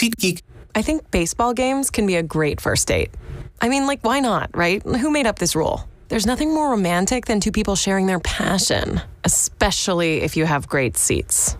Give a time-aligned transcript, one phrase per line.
[0.00, 0.40] SeatGeek.
[0.74, 3.10] I think baseball games can be a great first date.
[3.60, 4.82] I mean, like, why not, right?
[4.82, 5.86] Who made up this rule?
[6.08, 10.96] There's nothing more romantic than two people sharing their passion, especially if you have great
[10.96, 11.54] seats.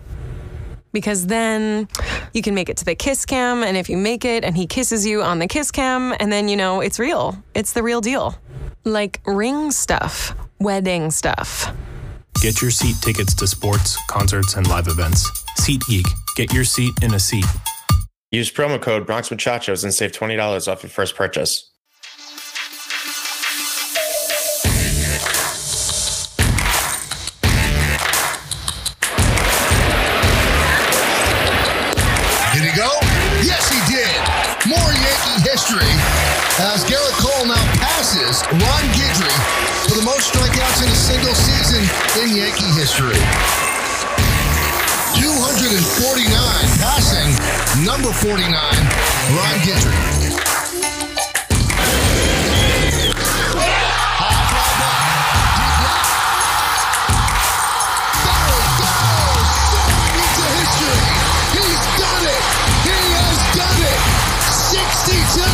[0.91, 1.87] Because then
[2.33, 4.65] you can make it to the kiss cam, and if you make it and he
[4.65, 7.37] kisses you on the kiss cam, and then you know it's real.
[7.53, 8.35] It's the real deal.
[8.85, 11.71] Like ring stuff, wedding stuff.
[12.41, 15.29] Get your seat tickets to sports, concerts, and live events.
[15.61, 16.07] SeatGeek.
[16.35, 17.45] Get your seat in a seat.
[18.31, 20.39] Use promo code Bronx Muchachos and save $20
[20.71, 21.69] off your first purchase.
[32.55, 32.87] Did he go?
[33.43, 34.07] Yes, he did.
[34.63, 35.91] More Yankee history
[36.71, 39.35] as Gerrit Cole now passes Ron Guidry
[39.89, 41.83] for the most strikeouts in a single season
[42.23, 43.80] in Yankee history.
[45.13, 46.31] 249
[46.79, 47.29] passing
[47.85, 48.51] number 49,
[49.35, 50.31] Ron Guidry.
[61.51, 61.83] He's
[62.23, 62.43] it.
[62.83, 63.39] He has
[63.79, 63.99] it.
[65.35, 65.50] 62.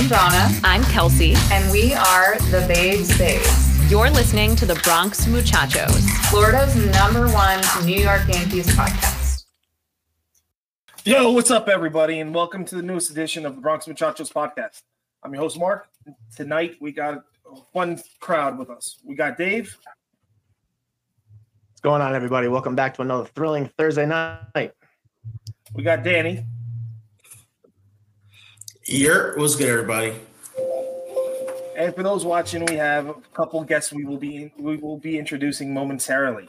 [0.00, 1.34] I'm Jonna, I'm Kelsey.
[1.52, 6.08] and we are the Babes Babes, You're listening to the Bronx Muchachos.
[6.30, 9.44] Florida's number one New York Yankees podcast.
[11.04, 14.80] Yo, what's up, everybody, and welcome to the newest edition of the Bronx Muchachos podcast.
[15.22, 15.86] I'm your host, Mark.
[16.34, 19.00] Tonight, we got a fun crowd with us.
[19.04, 19.76] We got Dave,
[21.72, 22.48] What's going on, everybody?
[22.48, 24.72] Welcome back to another thrilling Thursday night.
[25.74, 26.46] we got Danny,
[28.86, 30.14] Yer, what's good, everybody?
[31.76, 35.18] and for those watching, we have a couple guests we will be we will be
[35.18, 36.48] introducing momentarily.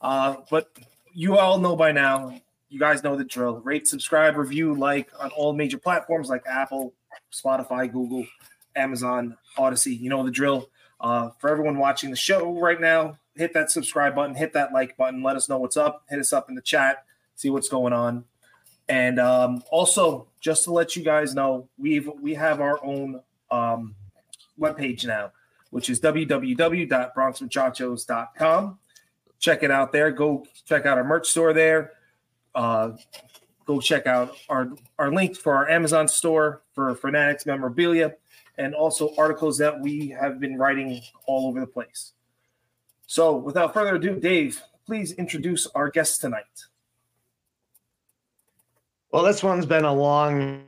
[0.00, 0.70] Uh, but
[1.12, 3.60] you all know by now, you guys know the drill.
[3.60, 6.94] Rate, subscribe, review, like on all major platforms like Apple,
[7.32, 8.26] Spotify, Google,
[8.76, 9.94] Amazon, Odyssey.
[9.94, 10.68] You know the drill.
[11.00, 14.96] Uh, for everyone watching the show right now, hit that subscribe button, hit that like
[14.96, 17.04] button, let us know what's up, hit us up in the chat,
[17.34, 18.24] see what's going on.
[18.88, 23.94] And um, also, just to let you guys know, we've we have our own um,
[24.58, 25.30] webpage now,
[25.70, 28.78] which is www.bronxmuchachos.com.
[29.38, 30.10] Check it out there.
[30.10, 31.92] Go check out our merch store there.
[32.54, 32.92] Uh,
[33.64, 38.14] go check out our our link for our Amazon store for Fanatics memorabilia,
[38.58, 42.12] and also articles that we have been writing all over the place.
[43.06, 46.64] So, without further ado, Dave, please introduce our guest tonight.
[49.12, 50.64] Well, this one's been a long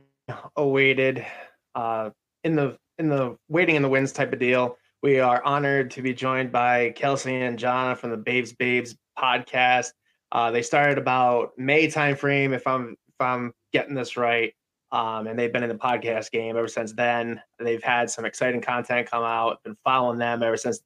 [0.55, 1.25] awaited
[1.73, 2.11] uh
[2.43, 4.77] in the in the waiting in the wings type of deal.
[5.01, 9.93] We are honored to be joined by Kelsey and Jonna from the Babes Babes podcast.
[10.31, 14.53] Uh, they started about May timeframe, if I'm if I'm getting this right.
[14.91, 17.41] Um, and they've been in the podcast game ever since then.
[17.57, 19.63] They've had some exciting content come out.
[19.63, 20.81] Been following them ever since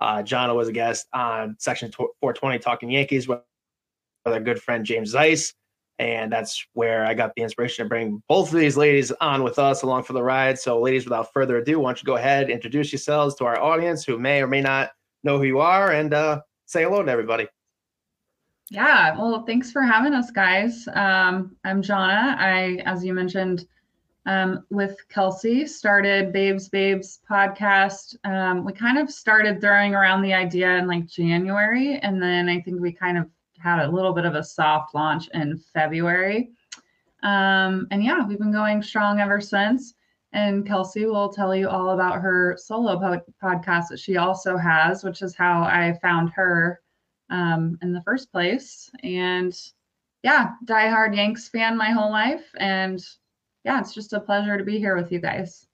[0.00, 3.40] uh, was a guest on Section 420 Talking Yankees with
[4.24, 5.52] our good friend James Zeiss.
[5.98, 9.58] And that's where I got the inspiration to bring both of these ladies on with
[9.58, 10.58] us along for the ride.
[10.58, 14.04] So, ladies, without further ado, why don't you go ahead, introduce yourselves to our audience
[14.04, 14.90] who may or may not
[15.22, 17.46] know who you are, and uh, say hello to everybody.
[18.70, 20.88] Yeah, well, thanks for having us, guys.
[20.94, 22.36] Um, I'm Jonna.
[22.38, 23.66] I, as you mentioned,
[24.24, 28.16] um, with Kelsey, started Babes Babes podcast.
[28.24, 32.60] Um, we kind of started throwing around the idea in like January, and then I
[32.60, 33.26] think we kind of
[33.62, 36.50] had a little bit of a soft launch in February.
[37.22, 39.94] Um, and yeah, we've been going strong ever since.
[40.32, 45.04] And Kelsey will tell you all about her solo po- podcast that she also has,
[45.04, 46.80] which is how I found her
[47.30, 48.90] um, in the first place.
[49.02, 49.54] And
[50.22, 52.44] yeah, diehard Yanks fan my whole life.
[52.56, 53.04] And
[53.64, 55.66] yeah, it's just a pleasure to be here with you guys.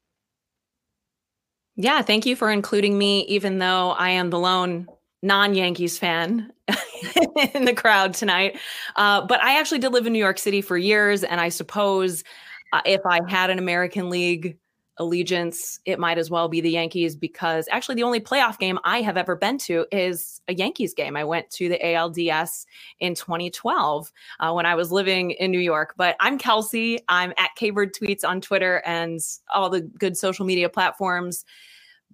[1.77, 4.89] Yeah, thank you for including me, even though I am the lone
[5.23, 6.53] non Yankees fan
[7.55, 8.59] in the crowd tonight.
[8.97, 11.25] Uh, but I actually did live in New York City for years.
[11.25, 12.25] And I suppose
[12.73, 14.59] uh, if I had an American League
[14.99, 19.01] allegiance, it might as well be the Yankees because actually the only playoff game I
[19.01, 21.17] have ever been to is a Yankees game.
[21.17, 22.67] I went to the ALDS
[22.99, 25.95] in 2012 uh, when I was living in New York.
[25.97, 26.99] But I'm Kelsey.
[27.09, 29.21] I'm at Kburd Tweets on Twitter and
[29.55, 31.45] all the good social media platforms.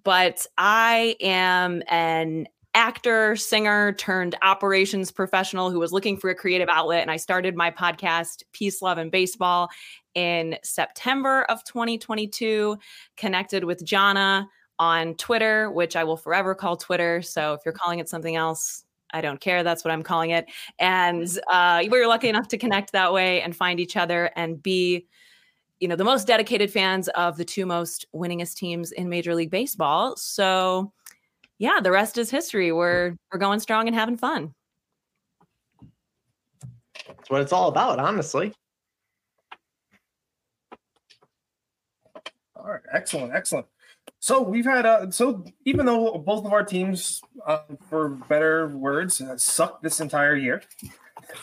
[0.03, 6.69] But I am an actor, singer turned operations professional who was looking for a creative
[6.69, 7.01] outlet.
[7.01, 9.69] And I started my podcast, Peace, Love, and Baseball,
[10.13, 12.77] in September of 2022.
[13.17, 14.45] Connected with Jonna
[14.77, 17.21] on Twitter, which I will forever call Twitter.
[17.21, 19.63] So if you're calling it something else, I don't care.
[19.63, 20.45] That's what I'm calling it.
[20.77, 24.61] And uh, we were lucky enough to connect that way and find each other and
[24.61, 25.05] be,
[25.79, 29.51] you know, the most dedicated fans of the two most winningest teams in Major League
[29.51, 30.17] Baseball.
[30.17, 30.91] So,
[31.57, 32.71] yeah, the rest is history.
[32.71, 34.53] We're we're going strong and having fun.
[37.07, 38.53] That's what it's all about, honestly.
[42.55, 43.67] All right, excellent, excellent.
[44.19, 47.59] So we've had uh, so even though both of our teams, uh,
[47.89, 50.63] for better words, uh, sucked this entire year.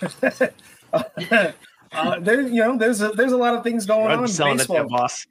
[0.93, 4.31] uh, there, you know, there's a, there's a lot of things going I'm on in
[4.31, 4.77] selling it, baseball.
[4.77, 5.27] there, boss.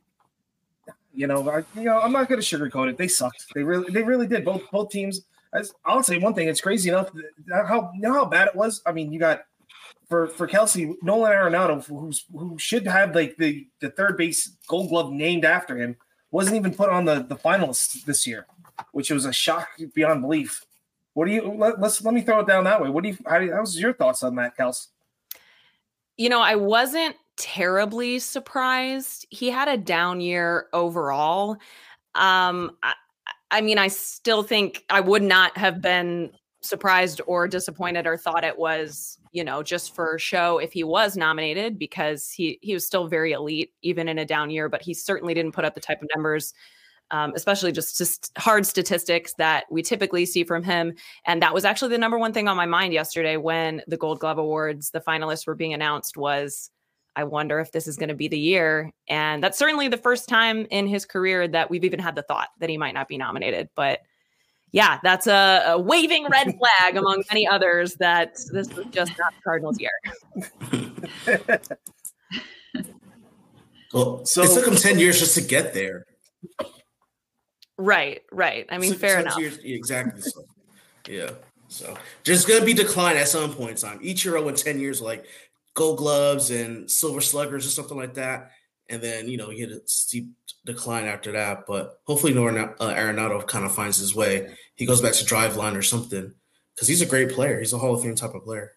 [1.21, 2.97] You know, I, you know, I'm not going to sugarcoat it.
[2.97, 3.53] They sucked.
[3.53, 4.43] They really, they really did.
[4.43, 5.21] Both both teams.
[5.85, 6.47] I'll say one thing.
[6.47, 7.11] It's crazy enough
[7.51, 8.81] how you know how bad it was.
[8.87, 9.43] I mean, you got
[10.09, 14.89] for for Kelsey Nolan Arenado, who's who should have like the the third base Gold
[14.89, 15.95] Glove named after him,
[16.31, 18.47] wasn't even put on the the finalists this year,
[18.91, 20.65] which was a shock beyond belief.
[21.13, 22.89] What do you let, let's let me throw it down that way.
[22.89, 24.87] What do you how how's your thoughts on that, Kels?
[26.17, 29.25] You know, I wasn't terribly surprised.
[29.29, 31.57] He had a down year overall.
[32.15, 32.93] Um, I,
[33.49, 38.43] I mean, I still think I would not have been surprised or disappointed or thought
[38.43, 42.85] it was, you know, just for show if he was nominated because he he was
[42.85, 45.81] still very elite even in a down year, but he certainly didn't put up the
[45.81, 46.53] type of numbers
[47.11, 50.93] um, especially just, just hard statistics that we typically see from him.
[51.25, 54.19] And that was actually the number one thing on my mind yesterday when the Gold
[54.19, 56.71] Glove Awards, the finalists were being announced was
[57.15, 58.91] I wonder if this is going to be the year.
[59.07, 62.49] And that's certainly the first time in his career that we've even had the thought
[62.59, 63.69] that he might not be nominated.
[63.75, 64.01] But
[64.71, 69.33] yeah, that's a, a waving red flag among many others that this is just not
[69.43, 69.91] Cardinals' year.
[73.93, 76.05] well, so it took him 10 years just to get there.
[77.77, 78.65] Right, right.
[78.69, 79.37] I mean, fair enough.
[79.37, 80.21] Years, exactly.
[80.21, 80.43] So,
[81.09, 81.31] yeah.
[81.67, 83.99] So just gonna be decline at some point in time.
[83.99, 85.25] Ichiro in 10 years, like
[85.73, 88.51] gold gloves and silver sluggers or something like that.
[88.89, 90.29] And then, you know, he had a steep
[90.65, 91.65] decline after that.
[91.67, 94.53] But hopefully Nolan uh, Arenado kind of finds his way.
[94.75, 96.33] He goes back to Driveline or something.
[96.75, 97.59] Because he's a great player.
[97.59, 98.73] He's a Hall of Fame type of player.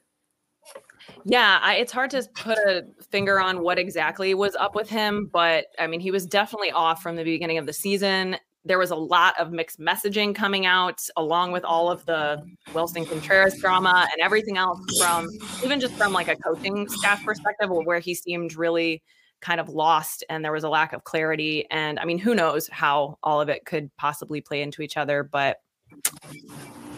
[1.25, 5.31] Yeah, I, it's hard to put a finger on what exactly was up with him,
[5.33, 8.91] but I mean, he was definitely off from the beginning of the season there was
[8.91, 14.09] a lot of mixed messaging coming out along with all of the Willson Contreras drama
[14.13, 15.29] and everything else from
[15.63, 19.03] even just from like a coaching staff perspective where he seemed really
[19.41, 21.67] kind of lost and there was a lack of clarity.
[21.71, 25.23] And I mean who knows how all of it could possibly play into each other
[25.23, 25.59] but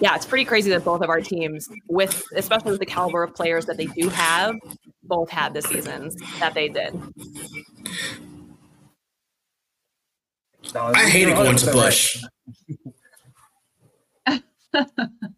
[0.00, 3.34] yeah it's pretty crazy that both of our teams with especially with the caliber of
[3.34, 4.54] players that they do have
[5.02, 6.94] both had the seasons that they did
[10.74, 12.22] no, I hated going to Busch.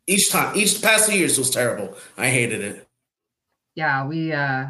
[0.07, 1.95] each time, each past two years was terrible.
[2.17, 2.89] I hated it.
[3.75, 4.69] Yeah, we uh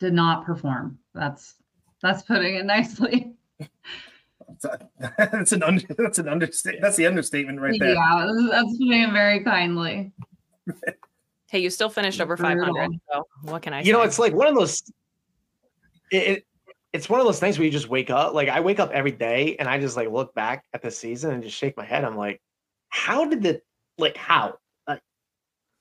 [0.00, 0.98] did not perform.
[1.14, 1.54] That's
[2.02, 3.34] that's putting it nicely.
[5.16, 6.82] that's an under, that's an understatement.
[6.82, 7.94] That's the understatement right there.
[7.94, 10.12] Yeah, that's putting it very kindly.
[11.50, 12.90] hey, you still finished over 500.
[13.12, 13.80] So what can I?
[13.80, 13.92] You say?
[13.92, 14.82] know, it's like one of those.
[16.10, 16.46] It,
[16.94, 18.34] it's one of those things where you just wake up.
[18.34, 21.32] Like I wake up every day and I just like look back at the season
[21.32, 22.04] and just shake my head.
[22.04, 22.40] I'm like,
[22.88, 23.60] how did the
[23.98, 24.58] like how?
[24.86, 25.00] Like,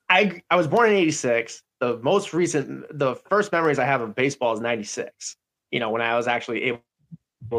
[0.09, 1.61] I I was born in '86.
[1.79, 5.35] The most recent, the first memories I have of baseball is '96.
[5.69, 6.81] You know, when I was actually able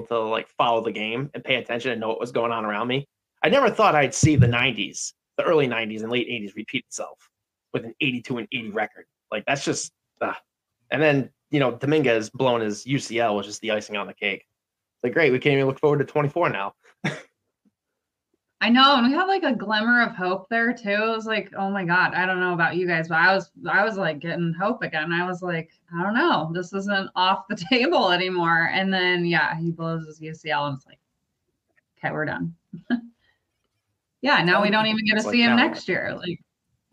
[0.09, 2.89] to like follow the game and pay attention and know what was going on around
[2.89, 3.07] me.
[3.45, 7.31] I never thought I'd see the '90s, the early '90s and late '80s repeat itself
[7.73, 9.05] with an 82 and 80 record.
[9.31, 10.33] Like that's just, uh,
[10.91, 14.41] and then you know, Dominguez blowing his UCL was just the icing on the cake.
[14.41, 16.75] It's like, great, we can't even look forward to 24 now.
[18.61, 20.89] I know, and we have like a glimmer of hope there too.
[20.89, 23.53] It was like, oh my god, I don't know about you guys, but I was,
[23.71, 25.13] I was like getting hope again.
[25.13, 28.71] I was like, I don't know, this isn't off the table anymore.
[28.73, 30.99] And then, yeah, he blows his UCL, and it's like,
[31.99, 32.53] okay, we're done.
[34.23, 36.17] yeah, now we don't even get to see him next year.
[36.19, 36.41] Like,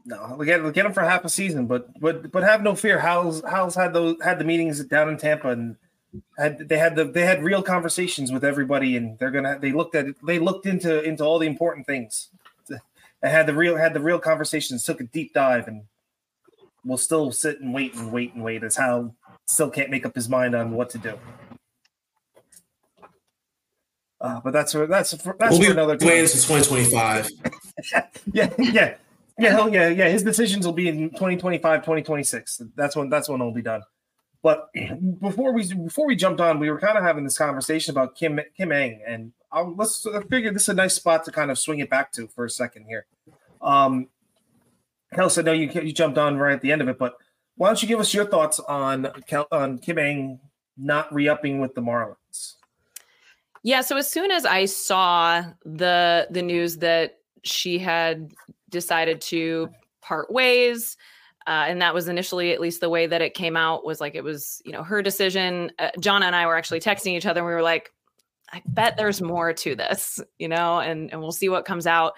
[0.06, 2.76] no, we get we get him for half a season, but but but have no
[2.76, 3.00] fear.
[3.00, 5.76] Hal's Hal's had those had the meetings down in Tampa and
[6.38, 9.96] had they had the they had real conversations with everybody, and they're gonna they looked
[9.96, 12.30] at they looked into into all the important things.
[12.68, 15.84] They had the real had the real conversations, took a deep dive, and
[16.84, 19.16] we'll still sit and wait and wait and wait as Hal
[19.46, 21.20] still can't make up his mind on what to do.
[24.20, 26.08] Uh, but that's that's that's we'll for another time.
[26.08, 27.30] Waiting 2025.
[28.34, 28.96] yeah, yeah,
[29.42, 30.08] yeah, hell yeah, yeah.
[30.08, 32.62] His decisions will be in 2025, 2026.
[32.76, 33.82] That's when that's when it'll be done.
[34.44, 34.70] But
[35.20, 38.40] before we before we jumped on, we were kind of having this conversation about Kim
[38.56, 41.60] Kim Ng, and I'll, let's I figure this is a nice spot to kind of
[41.60, 43.06] swing it back to for a second here.
[43.62, 44.08] Um,
[45.14, 47.16] I know you you jumped on right at the end of it, but
[47.56, 49.08] why don't you give us your thoughts on
[49.52, 50.40] on Kim Ng
[50.78, 52.56] not re-upping with the Marlins?
[53.64, 58.32] Yeah, so as soon as I saw the the news that she had
[58.72, 59.70] decided to
[60.02, 60.98] part ways,
[61.48, 64.16] uh, and that was initially at least the way that it came out was like
[64.16, 65.72] it was you know her decision.
[65.80, 67.92] Uh, John and I were actually texting each other, and we were like,
[68.52, 72.14] I bet there's more to this, you know, and and we'll see what comes out.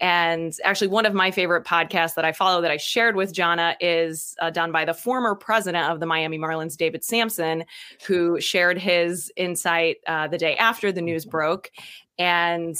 [0.00, 3.76] And actually, one of my favorite podcasts that I follow that I shared with Jonna
[3.80, 7.64] is uh, done by the former president of the Miami Marlins, David Samson,
[8.06, 11.70] who shared his insight uh, the day after the news broke.
[12.18, 12.76] And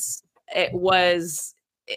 [0.54, 1.54] it was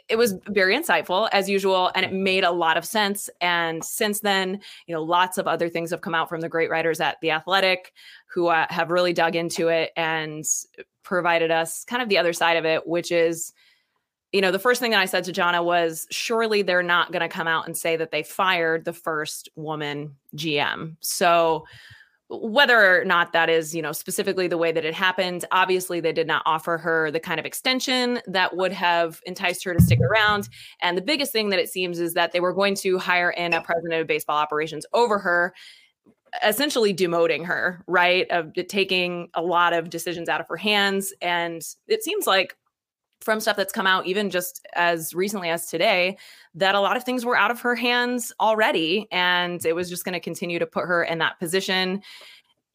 [0.09, 4.21] it was very insightful as usual and it made a lot of sense and since
[4.21, 7.19] then you know lots of other things have come out from the great writers at
[7.21, 7.93] the athletic
[8.27, 10.43] who uh, have really dug into it and
[11.03, 13.53] provided us kind of the other side of it which is
[14.35, 17.21] you know, the first thing that I said to Jonna was surely they're not going
[17.21, 20.97] to come out and say that they fired the first woman GM.
[20.99, 21.65] So,
[22.29, 26.11] whether or not that is, you know, specifically the way that it happened, obviously they
[26.11, 29.99] did not offer her the kind of extension that would have enticed her to stick
[30.01, 30.49] around.
[30.81, 33.53] And the biggest thing that it seems is that they were going to hire in
[33.53, 35.53] a president of baseball operations over her
[36.43, 38.29] essentially demoting her, right?
[38.29, 41.13] Of taking a lot of decisions out of her hands.
[41.21, 42.57] And it seems like
[43.25, 46.15] from stuff that's come out even just as recently as today
[46.53, 50.05] that a lot of things were out of her hands already and it was just
[50.05, 52.01] going to continue to put her in that position.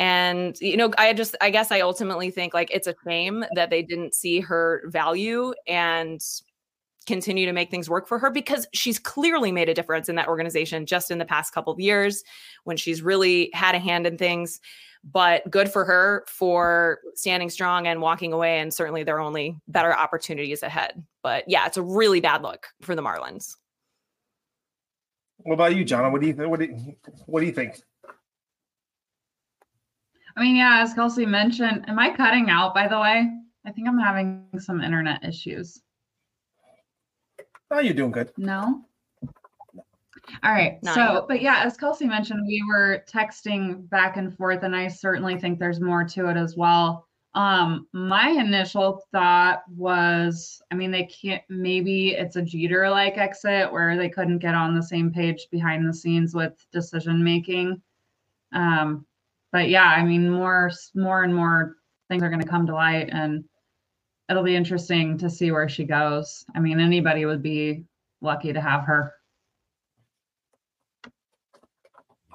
[0.01, 3.69] And you know i just i guess i ultimately think like it's a shame that
[3.69, 6.21] they didn't see her value and
[7.07, 10.29] continue to make things work for her because she's clearly made a difference in that
[10.29, 12.23] organization just in the past couple of years
[12.65, 14.61] when she's really had a hand in things
[15.05, 18.61] but good for her for standing strong and walking away.
[18.61, 21.03] And certainly there are only better opportunities ahead.
[21.23, 23.57] But yeah, it's a really bad look for the Marlins.
[25.39, 26.11] What about you, John?
[26.13, 27.81] What do you what do you, what do you think?
[30.37, 32.75] I mean, yeah, as Kelsey mentioned, am I cutting out?
[32.75, 33.29] By the way,
[33.67, 35.81] I think I'm having some internet issues.
[37.71, 38.33] Oh, you're doing good.
[38.37, 38.85] No.
[40.43, 40.83] All right.
[40.83, 40.95] Nine.
[40.95, 45.39] So, but yeah, as Kelsey mentioned, we were texting back and forth, and I certainly
[45.39, 47.07] think there's more to it as well.
[47.35, 53.73] Um, my initial thought was, I mean, they can't, maybe it's a Jeter like exit
[53.73, 57.81] where they couldn't get on the same page behind the scenes with decision making.
[58.53, 59.07] Um,
[59.53, 61.77] but yeah, I mean, more, more and more
[62.09, 63.45] things are going to come to light, and
[64.29, 66.45] it'll be interesting to see where she goes.
[66.55, 67.85] I mean, anybody would be
[68.21, 69.15] lucky to have her.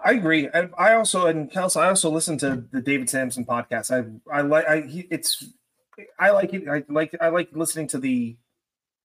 [0.05, 0.47] I agree.
[0.53, 3.89] I, I also and Kelsey, I also listen to the David Samson podcast.
[3.89, 5.43] I I like I he, it's
[6.19, 6.69] I like it.
[6.69, 8.37] I like I like listening to the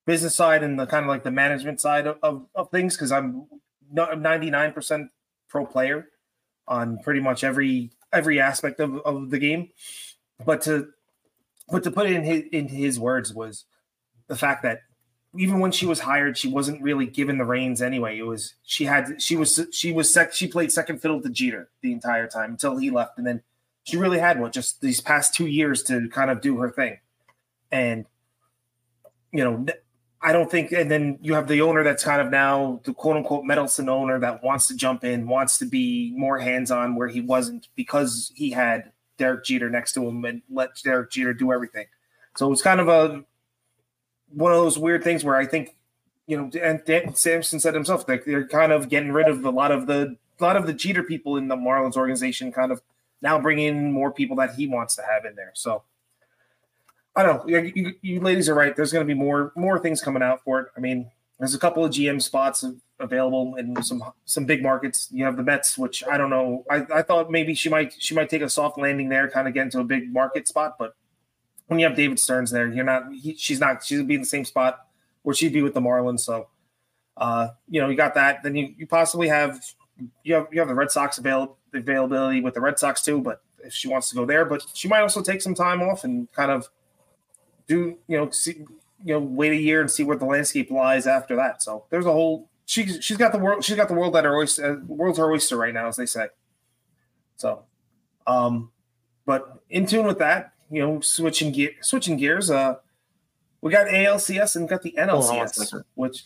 [0.04, 3.12] business side and the kind of like the management side of, of, of things because
[3.12, 3.46] I'm
[3.90, 5.10] ninety nine percent
[5.48, 6.08] pro player
[6.68, 9.70] on pretty much every every aspect of, of the game.
[10.44, 10.88] But to
[11.70, 13.64] but to put it in his in his words was
[14.28, 14.82] the fact that
[15.36, 18.18] even when she was hired, she wasn't really given the reins anyway.
[18.18, 21.68] It was she had she was she was sec, she played second fiddle to Jeter
[21.82, 23.42] the entire time until he left, and then
[23.84, 26.98] she really had what just these past two years to kind of do her thing.
[27.70, 28.06] And
[29.32, 29.66] you know,
[30.20, 30.72] I don't think.
[30.72, 34.18] And then you have the owner that's kind of now the quote unquote Medelson owner
[34.18, 38.32] that wants to jump in, wants to be more hands on where he wasn't because
[38.34, 41.86] he had Derek Jeter next to him and let Derek Jeter do everything.
[42.36, 43.24] So it's kind of a
[44.32, 45.76] one of those weird things where I think,
[46.26, 49.50] you know, and Dan Samson said himself that they're kind of getting rid of a
[49.50, 52.80] lot of the a lot of the Jeter people in the Marlins organization, kind of
[53.20, 55.52] now bringing in more people that he wants to have in there.
[55.54, 55.82] So
[57.14, 57.58] I don't know.
[57.58, 58.74] You, you ladies are right.
[58.74, 60.68] There's going to be more more things coming out for it.
[60.76, 62.64] I mean, there's a couple of GM spots
[63.00, 65.08] available in some some big markets.
[65.10, 66.64] You have the Mets, which I don't know.
[66.70, 69.54] I, I thought maybe she might she might take a soft landing there, kind of
[69.54, 70.94] get into a big market spot, but
[71.70, 73.04] when you have David Stearns there, you're not.
[73.12, 73.84] He, she's not.
[73.84, 74.88] She'll be in the same spot
[75.22, 76.18] where she'd be with the Marlins.
[76.18, 76.48] So,
[77.16, 78.42] uh, you know, you got that.
[78.42, 79.60] Then you, you possibly have
[80.24, 83.20] you have you have the Red Sox avail- availability with the Red Sox too.
[83.20, 86.02] But if she wants to go there, but she might also take some time off
[86.02, 86.68] and kind of
[87.68, 88.64] do you know see
[89.04, 91.62] you know wait a year and see where the landscape lies after that.
[91.62, 94.34] So there's a whole she's she's got the world she's got the world at her
[94.34, 96.26] oyster world's her oyster right now as they say.
[97.36, 97.62] So,
[98.26, 98.72] um,
[99.24, 102.50] but in tune with that, you know, switching gear, switching gears.
[102.50, 102.76] Uh,
[103.62, 105.84] We got ALCS and got the Hold NLCS, second.
[105.94, 106.24] which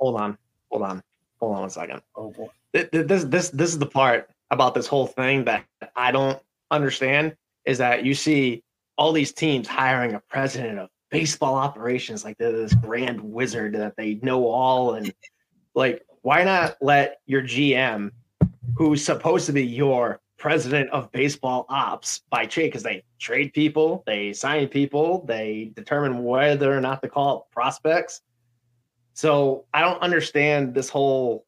[0.00, 0.38] Hold on,
[0.70, 1.02] hold on,
[1.40, 2.00] hold on one second.
[2.16, 5.64] oh boy, Th- th- This this this is the part about this whole thing that
[5.96, 8.62] I don't understand is that you see
[8.96, 13.94] all these teams hiring a president of baseball operations like they're this grand wizard that
[13.96, 15.12] they know all and
[15.74, 18.10] like why not let your GM
[18.76, 24.04] who's supposed to be your president of baseball ops by trade because they trade people,
[24.06, 28.22] they sign people, they determine whether or not to call prospects.
[29.14, 31.44] So I don't understand this whole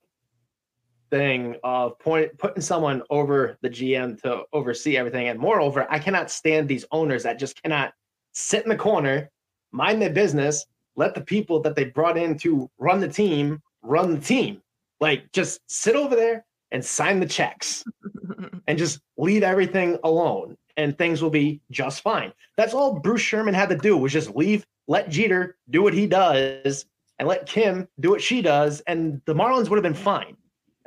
[1.11, 5.29] thing of point putting someone over the GM to oversee everything.
[5.29, 7.93] And moreover, I cannot stand these owners that just cannot
[8.33, 9.31] sit in the corner,
[9.73, 10.67] mind their business,
[10.97, 14.63] let the people that they brought in to run the team run the team.
[15.01, 17.85] Like just sit over there and sign the checks
[18.67, 22.33] and just leave everything alone and things will be just fine.
[22.57, 26.07] That's all Bruce Sherman had to do was just leave, let Jeter do what he
[26.07, 26.85] does
[27.19, 30.37] and let Kim do what she does and the Marlins would have been fine.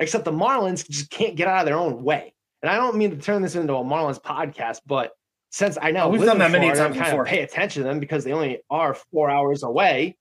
[0.00, 2.34] Except the Marlins just can't get out of their own way.
[2.62, 5.12] And I don't mean to turn this into a Marlins podcast, but
[5.50, 7.24] since I know We've live done that many times before.
[7.26, 10.16] pay attention to them because they only are four hours away,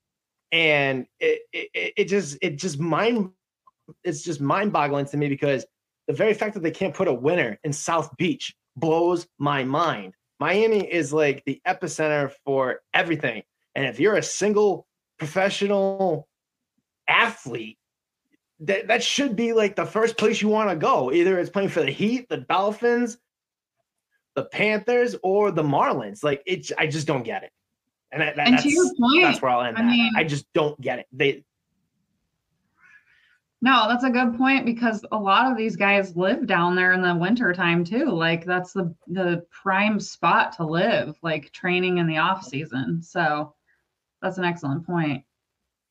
[0.51, 3.31] and it it, it- it just it just mind
[4.03, 5.65] it's just mind boggling to me because
[6.07, 10.13] the very fact that they can't put a winner in South Beach blows my mind.
[10.39, 13.43] Miami is like the epicenter for everything,
[13.75, 14.85] and if you're a single
[15.19, 16.27] professional
[17.07, 17.77] athlete
[18.61, 21.11] that that should be like the first place you want to go.
[21.11, 23.17] Either it's playing for the Heat, the Dolphins,
[24.35, 26.23] the Panthers, or the Marlins.
[26.23, 27.51] Like it, I just don't get it.
[28.11, 29.77] And, that, that- And that's, to your point, that's where I'll end.
[29.77, 31.07] I mean- I just don't get it.
[31.11, 31.43] They
[33.63, 37.01] No, that's a good point because a lot of these guys live down there in
[37.01, 38.07] the winter time too.
[38.07, 43.01] Like that's the the prime spot to live, like training in the off season.
[43.01, 43.55] So
[44.21, 45.23] that's an excellent point.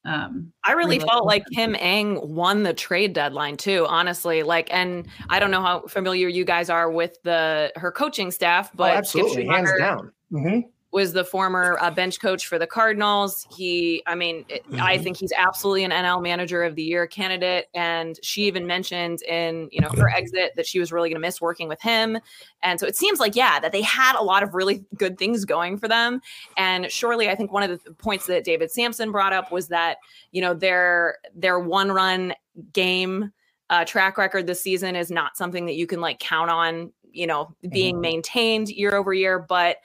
[0.05, 4.43] Um I really Really felt like Kim Ng won the trade deadline too, honestly.
[4.43, 8.69] Like, and I don't know how familiar you guys are with the her coaching staff,
[8.73, 10.13] oh, but Skip absolutely hands Schumaker down.
[10.31, 10.61] hmm
[10.93, 13.47] was the former uh, bench coach for the Cardinals.
[13.57, 17.69] He, I mean, it, I think he's absolutely an NL Manager of the Year candidate.
[17.75, 21.27] And she even mentioned in you know her exit that she was really going to
[21.27, 22.19] miss working with him.
[22.63, 25.45] And so it seems like yeah that they had a lot of really good things
[25.47, 26.21] going for them.
[26.57, 29.97] And surely, I think one of the points that David Samson brought up was that
[30.31, 32.35] you know their their one run
[32.75, 33.33] game
[33.71, 37.27] uh, track record this season is not something that you can like count on you
[37.27, 39.79] know being maintained year over year but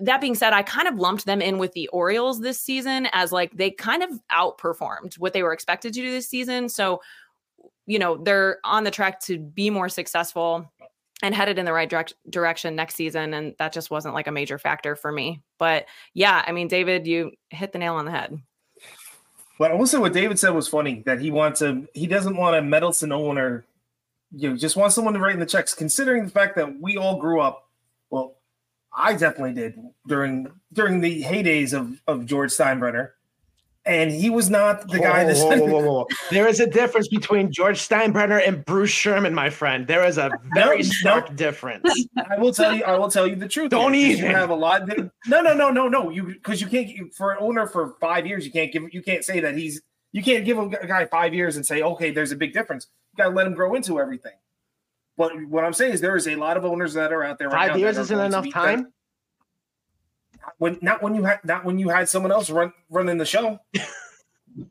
[0.00, 3.32] that being said, I kind of lumped them in with the Orioles this season as
[3.32, 6.68] like they kind of outperformed what they were expected to do this season.
[6.68, 7.00] So,
[7.86, 10.70] you know, they're on the track to be more successful
[11.22, 13.34] and headed in the right direct- direction next season.
[13.34, 15.42] And that just wasn't like a major factor for me.
[15.58, 18.40] But yeah, I mean, David, you hit the nail on the head.
[19.58, 22.62] But also, what David said was funny that he wants a he doesn't want a
[22.62, 23.66] meddlesome owner.
[24.34, 25.74] You know, just want someone to write in the checks.
[25.74, 27.68] Considering the fact that we all grew up,
[28.92, 33.10] I definitely did during during the heydays of of George Steinbrenner,
[33.84, 36.06] and he was not the guy Whoa, that whoa, whoa, whoa.
[36.30, 39.86] There is a difference between George Steinbrenner and Bruce Sherman, my friend.
[39.86, 41.36] There is a very No, stark no.
[41.36, 42.06] difference.
[42.16, 42.84] I will tell you.
[42.84, 43.70] I will tell you the truth.
[43.70, 44.30] Don't here, even.
[44.32, 44.86] Have a lot.
[45.26, 46.10] No, no, no, no, no.
[46.10, 48.44] You because you can't for an owner for five years.
[48.44, 48.92] You can't give.
[48.92, 49.80] You can't say that he's.
[50.12, 52.88] You can't give a guy five years and say, okay, there's a big difference.
[53.12, 54.32] You got to let him grow into everything.
[55.20, 57.50] But what I'm saying is, there is a lot of owners that are out there.
[57.50, 58.90] right Five now years isn't enough be- time.
[60.56, 63.60] When not when you had not when you had someone else run running the show.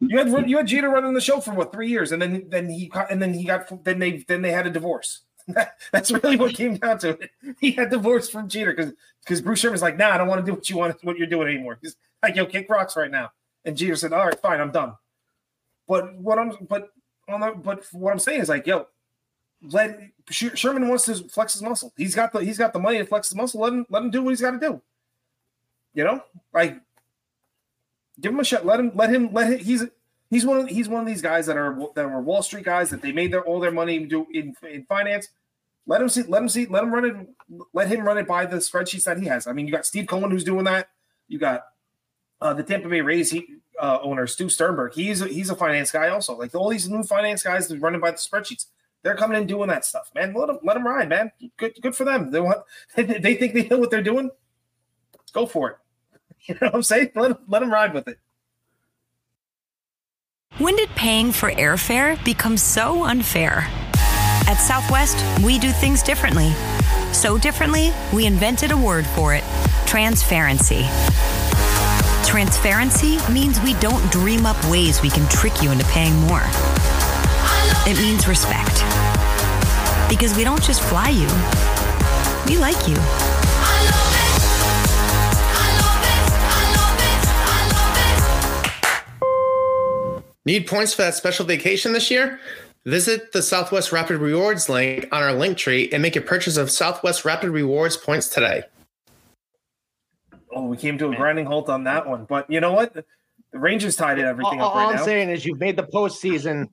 [0.01, 2.67] You had you had Jeter running the show for what three years, and then then
[2.67, 5.21] he got- and then he got then they then they had a divorce.
[5.93, 7.29] That's really what came down to it.
[7.61, 8.91] He had divorced from Jeter because
[9.23, 11.27] because Bruce Sherman's like, nah, I don't want to do what you want what you're
[11.27, 11.77] doing anymore.
[11.81, 13.31] He's like, yo, kick rocks right now.
[13.63, 14.95] And Jeter said, all right, fine, I'm done.
[15.87, 16.89] But what I'm but
[17.29, 18.87] on the, but what I'm saying is like, yo,
[19.61, 21.93] let Sherman wants to flex his muscle.
[21.97, 23.61] He's got the he's got the money to flex his muscle.
[23.61, 24.81] Let him let him do what he's got to do.
[25.93, 26.79] You know, like
[28.19, 28.65] give him a shot.
[28.65, 29.59] Let him let him let him.
[29.59, 29.85] He's
[30.29, 32.89] he's one of he's one of these guys that are that are Wall Street guys
[32.91, 35.29] that they made their all their money do in in finance.
[35.85, 36.23] Let him see.
[36.23, 36.65] Let him see.
[36.67, 37.15] Let him run it.
[37.73, 39.47] Let him run it by the spreadsheets that he has.
[39.47, 40.89] I mean, you got Steve Cohen who's doing that.
[41.27, 41.63] You got
[42.41, 43.45] uh, the Tampa Bay Rays he,
[43.79, 44.93] uh, owner Stu Sternberg.
[44.93, 46.37] He's a, he's a finance guy also.
[46.37, 48.65] Like all these new finance guys running by the spreadsheets.
[49.01, 50.33] They're coming in doing that stuff, man.
[50.33, 51.31] Let them let them ride, man.
[51.57, 52.31] Good good for them.
[52.31, 52.59] They want
[52.95, 54.29] they think they know what they're doing.
[55.33, 55.77] Go for it.
[56.47, 57.11] You know what I'm saying?
[57.15, 58.17] Let let them ride with it.
[60.57, 63.67] When did paying for airfare become so unfair?
[64.47, 66.51] At Southwest, we do things differently.
[67.13, 69.43] So differently, we invented a word for it
[69.85, 70.85] transparency.
[72.23, 76.43] Transparency means we don't dream up ways we can trick you into paying more.
[77.87, 78.83] It means respect.
[80.09, 81.27] Because we don't just fly you,
[82.47, 82.97] we like you.
[90.45, 92.39] Need points for that special vacation this year?
[92.85, 96.71] Visit the Southwest Rapid Rewards link on our link tree and make a purchase of
[96.71, 98.63] Southwest Rapid Rewards points today.
[100.51, 102.25] Oh, we came to a grinding halt on that one.
[102.25, 103.05] But you know what?
[103.51, 105.05] The Rangers tied it everything all, up right all I'm now.
[105.05, 106.67] saying is you've made the postseason.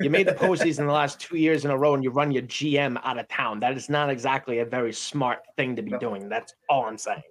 [0.00, 2.42] you made the postseason the last two years in a row, and you run your
[2.42, 3.60] GM out of town.
[3.60, 6.28] That is not exactly a very smart thing to be doing.
[6.28, 7.22] That's all I'm saying.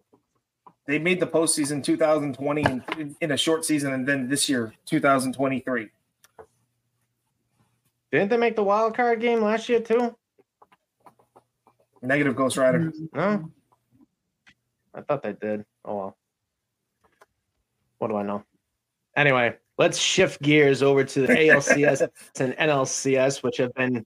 [0.88, 2.64] They made the postseason 2020
[2.98, 5.90] in, in a short season, and then this year 2023.
[8.12, 10.16] Didn't they make the wild card game last year too?
[12.02, 12.92] Negative Ghost Rider.
[13.14, 13.52] No,
[14.96, 15.64] I thought they did.
[15.86, 16.18] Oh well.
[18.00, 18.44] What do I know?
[19.20, 22.08] Anyway, let's shift gears over to the ALCS
[22.40, 24.06] and NLCS, which have been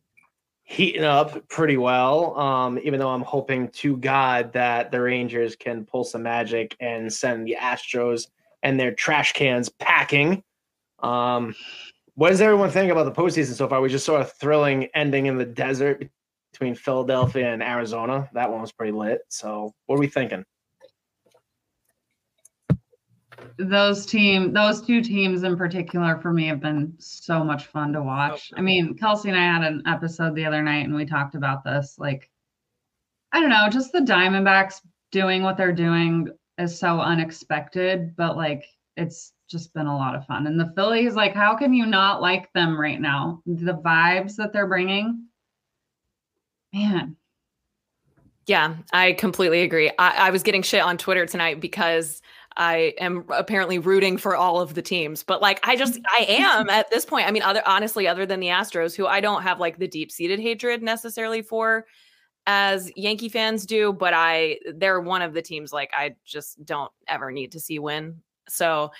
[0.64, 2.36] heating up pretty well.
[2.40, 7.14] Um, even though I'm hoping to God that the Rangers can pull some magic and
[7.14, 8.26] send the Astros
[8.64, 10.42] and their trash cans packing.
[11.04, 11.54] Um,
[12.16, 13.82] what does everyone think about the postseason so far?
[13.82, 16.10] We just saw a thrilling ending in the desert
[16.52, 18.28] between Philadelphia and Arizona.
[18.34, 19.22] That one was pretty lit.
[19.30, 20.44] So, what are we thinking?
[23.58, 28.02] Those team those two teams in particular for me have been so much fun to
[28.02, 28.52] watch.
[28.56, 31.64] I mean kelsey and i had an episode the other night and we talked about
[31.64, 32.30] this like
[33.32, 38.66] i don't know just the diamondbacks doing what they're doing is so unexpected but like
[38.98, 40.48] it's just been a lot of fun.
[40.48, 43.42] And the phillies like how can you not like them right now?
[43.46, 45.28] The vibes that they're bringing
[46.74, 47.16] man.
[48.46, 49.92] Yeah, I completely agree.
[49.98, 52.22] I, I was getting shit on Twitter tonight because
[52.58, 56.70] I am apparently rooting for all of the teams, but like I just I am
[56.70, 57.28] at this point.
[57.28, 60.12] I mean, other honestly, other than the Astros, who I don't have like the deep
[60.12, 61.86] seated hatred necessarily for
[62.46, 66.92] as Yankee fans do, but I they're one of the teams like I just don't
[67.08, 68.22] ever need to see win.
[68.50, 68.92] So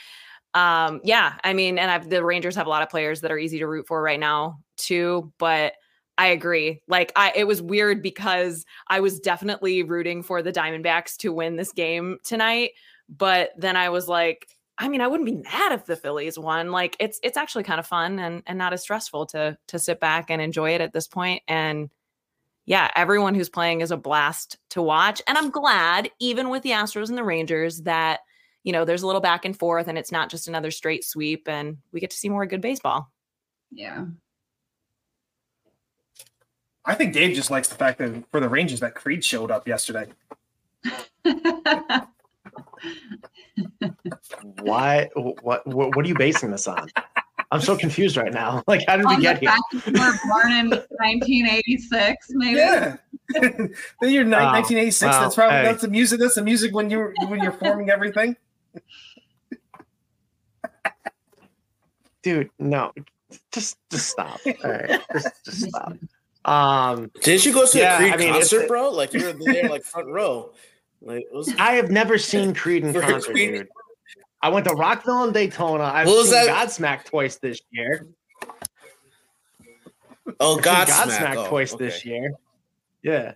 [0.54, 3.38] um yeah, I mean, and I've the Rangers have a lot of players that are
[3.38, 5.74] easy to root for right now too, but
[6.18, 6.82] I agree.
[6.88, 11.56] Like I it was weird because I was definitely rooting for the Diamondbacks to win
[11.56, 12.72] this game tonight,
[13.10, 16.72] but then I was like I mean, I wouldn't be mad if the Phillies won.
[16.72, 20.00] Like it's it's actually kind of fun and and not as stressful to to sit
[20.00, 21.42] back and enjoy it at this point.
[21.42, 21.90] point and
[22.66, 26.72] yeah, everyone who's playing is a blast to watch and I'm glad even with the
[26.72, 28.22] Astros and the Rangers that
[28.64, 31.48] you know, there's a little back and forth and it's not just another straight sweep
[31.50, 33.12] and we get to see more good baseball.
[33.72, 34.06] yeah
[36.86, 39.68] I think Dave just likes the fact that for the Rangers that Creed showed up
[39.68, 40.08] yesterday.
[44.62, 45.10] Why?
[45.16, 45.66] What?
[45.68, 45.96] What?
[45.96, 46.88] What are you basing this on?
[47.52, 48.64] I'm so confused right now.
[48.68, 49.50] Like, how did On we the get here?
[49.52, 52.98] fact that you were born in 1986 maybe Yeah.
[53.42, 53.70] then
[54.02, 54.54] you're ni- Wow.
[54.54, 55.02] 1986.
[55.14, 55.22] Wow.
[55.22, 55.64] That's probably Hey.
[55.64, 56.20] that's the music.
[56.20, 58.36] That's the music when you're when you're forming everything.
[62.24, 62.92] dude no
[63.52, 65.94] just just stop all right just, just stop
[66.46, 68.90] um Didn't you go to Yeah, a Creed I mean, concert, bro?
[68.92, 70.54] Like you were there, like front row.
[71.04, 71.54] Like was.
[71.60, 73.50] i have never seen creed in concert Creed?
[73.52, 73.68] dude
[74.42, 76.68] i went to rockville and daytona i've What was seen that?
[76.68, 78.08] godsmack twice this year
[80.40, 80.86] Oh, Godsmack.
[80.88, 81.86] godsmack Oh, twice okay.
[81.86, 82.34] this year
[83.02, 83.34] yeah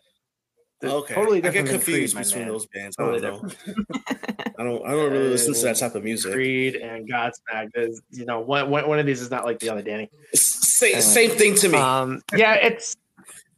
[0.79, 2.95] They're Okay, totally I get different confused Creed, between those bands.
[2.99, 3.55] I Totally don't.
[4.59, 4.85] I don't.
[4.87, 6.31] I don't really listen to that type of music.
[6.33, 9.69] creed and godsmack is you know one, one, one of these is not like the
[9.69, 11.01] other danny Same, Anyway.
[11.01, 11.77] same thing to me.
[11.77, 12.95] um yeah it's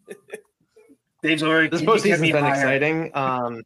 [1.22, 2.54] Dave's already this postseason's be been higher.
[2.56, 3.12] exciting.
[3.13, 3.62] Um,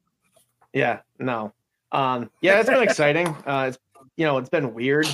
[0.73, 1.53] yeah, no,
[1.91, 3.35] um, yeah, it's been exciting.
[3.45, 3.77] Uh, it's
[4.15, 5.07] you know, it's been weird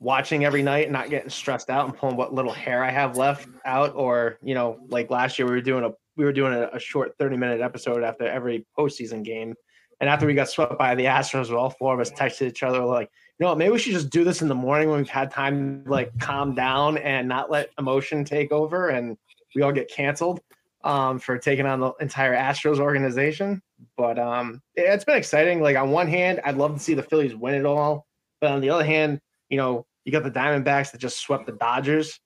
[0.00, 3.16] watching every night and not getting stressed out and pulling what little hair I have
[3.16, 3.94] left out.
[3.94, 6.80] Or you know, like last year we were doing a we were doing a, a
[6.80, 9.54] short thirty minute episode after every postseason game,
[10.00, 12.80] and after we got swept by the Astros, all four of us texted each other
[12.84, 13.10] like.
[13.40, 15.28] You know, what, maybe we should just do this in the morning when we've had
[15.28, 19.18] time to like calm down and not let emotion take over, and
[19.56, 20.40] we all get canceled
[20.84, 23.60] um, for taking on the entire Astros organization.
[23.96, 25.60] But um, it's been exciting.
[25.60, 28.06] Like on one hand, I'd love to see the Phillies win it all,
[28.40, 31.52] but on the other hand, you know, you got the Diamondbacks that just swept the
[31.52, 32.20] Dodgers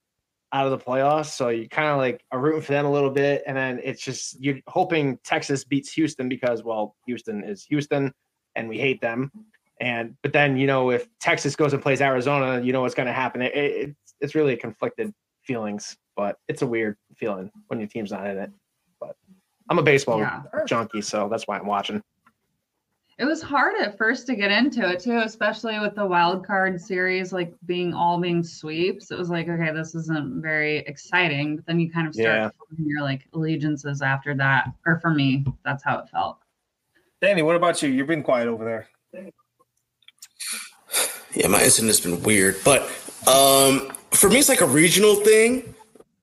[0.53, 3.11] out of the playoffs, so you kind of like are rooting for them a little
[3.11, 8.12] bit, and then it's just you're hoping Texas beats Houston because well, Houston is Houston,
[8.57, 9.31] and we hate them.
[9.81, 13.07] And but then you know if Texas goes and plays Arizona, you know what's going
[13.07, 13.42] to happen.
[13.42, 18.11] It, it, it's it's really conflicted feelings, but it's a weird feeling when your team's
[18.11, 18.51] not in it.
[19.68, 20.42] But I'm a baseball Yeah.
[20.66, 22.02] junkie, so that's why I'm watching.
[23.20, 26.81] it was hard at first to get into it too, especially with the wild card
[26.81, 29.11] series like being all being sweeps.
[29.11, 31.57] It was like, okay, this isn't very exciting.
[31.57, 32.50] But then you kind of start Yeah.
[32.78, 34.72] your like allegiances after that.
[34.87, 36.38] Or for me, that's how it felt.
[37.20, 37.88] Danny, what about you?
[37.88, 38.87] You've been quiet over there.
[41.35, 42.83] Yeah, my incident has been weird, but
[43.26, 45.74] um, for me, it's like a regional thing.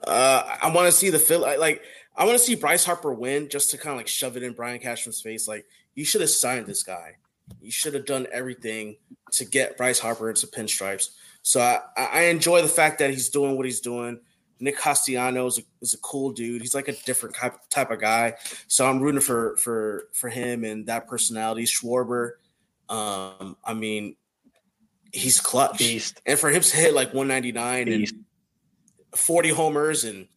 [0.08, 1.82] Uh, I want to see the Phil like
[2.18, 4.54] I want to see Bryce Harper win just to kind of like shove it in
[4.54, 5.48] Brian Cashman's face.
[5.48, 7.18] Like you should have signed this guy.
[7.62, 8.98] You should have done everything
[9.34, 11.10] to get Bryce Harper into pinstripes.
[11.44, 14.20] So I, I enjoy the fact that he's doing what he's doing.
[14.60, 16.62] Nick Castellanos is a, is a cool dude.
[16.62, 18.36] He's like a different type, type of guy.
[18.68, 21.66] So I'm rooting for for for him and that personality.
[21.66, 22.32] Schwarber,
[22.90, 24.16] um, I mean,
[25.12, 25.78] he's clutch.
[25.78, 26.22] Beast.
[26.26, 28.14] And for him to hit like 199 Beast.
[28.14, 28.26] and
[29.16, 30.28] 40 homers, and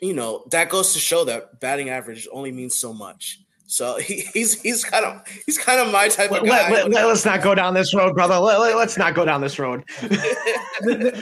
[0.00, 3.40] you know that goes to show that batting average only means so much.
[3.66, 6.84] So he, he's he's kind of he's kind of my type of Let, guy.
[6.86, 8.38] let, us not go down this road, brother.
[8.38, 9.84] Let, let, us not go down this road.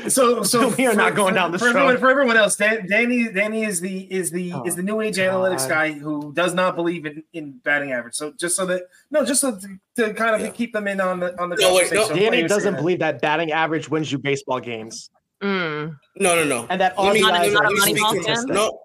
[0.09, 2.01] So, so We are for- not going for- down this for everyone, road.
[2.01, 2.57] for everyone else.
[2.57, 6.33] Dan, Danny, Danny is the is the oh, is the new age analytics guy who
[6.33, 8.15] does not believe in, in batting average.
[8.15, 10.49] So just so that no, just so to, to kind of Yeah.
[10.51, 12.09] keep them in on the on the No, wait, no.
[12.09, 15.11] Danny doesn't saying believe that batting average wins you baseball games.
[15.43, 15.99] Mm.
[16.17, 16.67] no, no, no.
[16.71, 18.47] And that Let me- RBIs let me- are let me speak to fan?
[18.47, 18.81] No,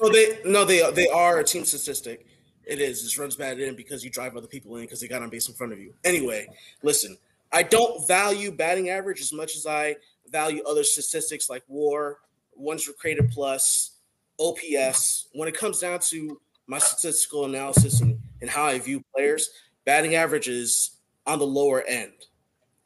[0.00, 2.26] no, they no they they are a team statistic.
[2.64, 3.02] It is.
[3.02, 5.48] This runs bad in because you drive other people in because they got on base
[5.48, 5.94] in front of you.
[6.04, 6.46] Anyway,
[6.82, 7.16] listen,
[7.52, 9.96] I don't value batting average as much as I
[10.30, 12.18] value other statistics like WAR,
[12.54, 13.92] ones for created plus,
[14.38, 15.28] OPS.
[15.32, 19.50] When it comes down to my statistical analysis and, and how I view players,
[19.84, 22.12] batting average is on the lower end.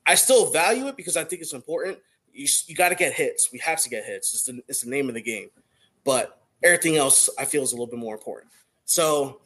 [0.07, 1.99] I still value it because I think it's important.
[2.37, 3.51] You, you got to get hits.
[3.53, 4.35] We have to get hits.
[4.35, 5.51] It's the, it's the name of the game.
[6.05, 8.53] But everything else I feel is a little bit more important.
[8.85, 9.41] So,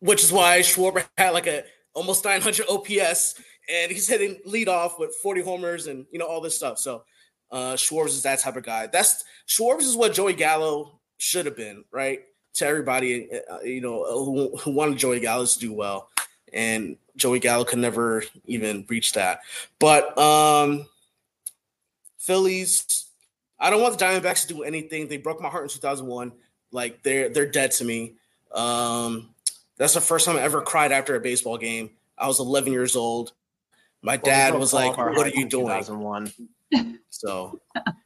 [0.00, 3.34] which is why Schwarber had like a almost 900 OPS
[3.68, 6.78] and he's hitting lead off with 40 homers and you know all this stuff.
[6.78, 7.04] So,
[7.50, 8.86] uh, Schwartz is that type of guy.
[8.86, 12.20] That's Schwartz is what Joey Gallo should have been, right?
[12.54, 16.08] To everybody, uh, you know, who, who wanted Joey Gallo to do well,
[16.52, 19.40] and Joey Gallo could never even reach that.
[19.78, 20.86] But um,
[22.18, 23.06] Phillies,
[23.58, 25.08] I don't want the Diamondbacks to do anything.
[25.08, 26.32] They broke my heart in 2001.
[26.70, 28.14] Like they're they're dead to me.
[28.52, 29.30] Um,
[29.76, 31.90] that's the first time I ever cried after a baseball game.
[32.18, 33.32] I was 11 years old.
[34.02, 36.32] My dad was like, "What are you doing?" 2001.
[37.18, 37.58] So,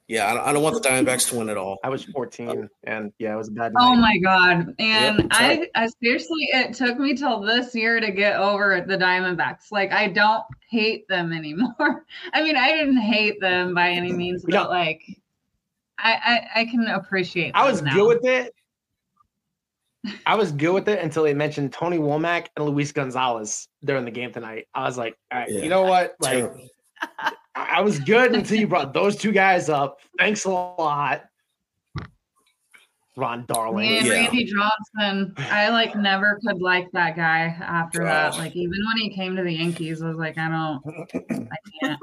[0.08, 1.78] yeah, I don't, I don't want the Diamondbacks to win at all.
[1.84, 4.74] I was 14, and yeah, it was a bad Oh my god!
[4.78, 8.96] And Yep, I, I seriously, it took me till this year to get over the
[8.96, 9.70] Diamondbacks.
[9.70, 12.06] Like I don't hate them anymore.
[12.32, 15.02] I mean, I didn't hate them by any means, We but like,
[15.98, 17.52] I, I, I can appreciate.
[17.54, 17.92] I was now.
[17.92, 18.54] good with it.
[20.26, 24.10] I was good with it until they mentioned Tony Womack and Luis Gonzalez during the
[24.10, 24.66] game tonight.
[24.74, 25.62] I was like, all right, Yeah.
[25.62, 26.16] you know what?
[26.18, 26.68] Like, Terrible.
[27.54, 29.98] I I was good until you brought those two guys up.
[30.18, 31.24] Thanks a lot,
[33.16, 33.86] Ron Darling.
[33.88, 34.12] Me and Yeah.
[34.14, 38.38] Randy Johnson, I like never could like that guy after that.
[38.38, 42.00] Like even when he came to the Yankees, I was like, I don't, I can't.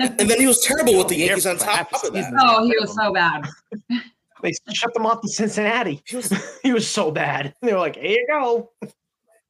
[0.00, 2.12] And then he was terrible with the Yankees on top of that.
[2.12, 2.36] season.
[2.40, 3.48] Oh, he was so bad.
[4.42, 6.00] They shipped him off to Cincinnati.
[6.06, 6.32] He was,
[6.62, 7.54] He was so bad.
[7.60, 8.70] They were like, here you go.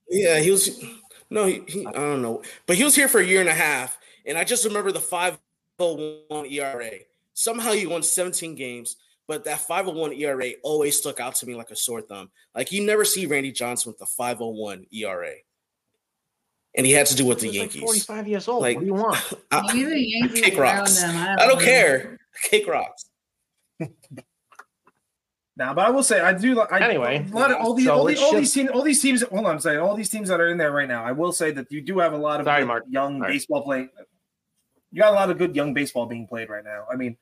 [0.09, 0.83] yeah, he was.
[1.31, 1.87] No, he, he.
[1.87, 4.45] I don't know, but he was here for a year and a half, and I
[4.45, 6.91] just remember the 501 ERA.
[7.35, 11.71] Somehow he won 17 games, but that 501 ERA always stuck out to me like
[11.71, 12.31] a sore thumb.
[12.55, 15.33] Like you never see Randy Johnson with the 501 ERA,
[16.77, 18.05] and he had to do with the He was like Yankees.
[18.05, 18.63] 45 years old.
[18.63, 19.33] Like- what do you want?
[19.51, 21.03] I, Maybe the Yankees Kick ruined rocks.
[21.03, 21.17] him.
[21.17, 21.65] I don't know.
[21.65, 22.19] care.
[22.51, 23.05] Kick rocks.
[25.61, 26.55] Now, but I will say I do.
[26.55, 29.03] like- I, Anyway, a lot of all these, so all, all these teams, all these
[29.03, 29.21] teams.
[29.21, 31.05] Hold on, I'm saying all these teams that are in there right now.
[31.05, 33.33] I will say that you do have a lot of Sorry, young Sorry.
[33.35, 33.91] baseball play.
[34.91, 36.87] You got a lot of good young baseball being played right now.
[36.91, 37.19] I mean,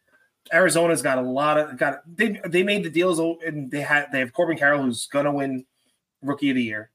[0.53, 2.03] Arizona's got a lot of got.
[2.07, 5.33] They they made the deals oh, and they had they have Corbin Carroll who's gonna
[5.33, 5.66] win
[6.22, 6.92] Rookie of the Year.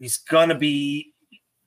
[0.00, 1.14] He's gonna be.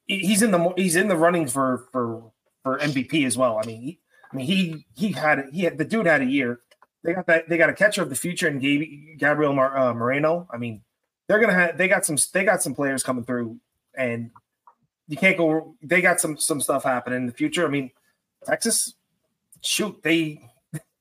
[0.08, 3.62] He's in the he's in the running for for for MVP as well.
[3.63, 3.99] I mean, he,
[4.34, 6.60] I mean he he had he had the dude had a year.
[7.06, 7.50] They got that.
[7.50, 8.62] They got a catcher of the future and
[9.20, 10.48] Gabriel Mar, uh, Moreno.
[10.52, 10.82] I mean,
[11.30, 11.78] they're gonna have.
[11.78, 12.18] They got some.
[12.34, 13.60] They got some players coming through,
[13.98, 14.32] and
[15.08, 15.76] you can't go.
[15.84, 17.65] They got some some stuff happening in the future.
[17.65, 17.91] I mean,
[18.46, 18.96] Texas,
[19.62, 20.41] shoot, they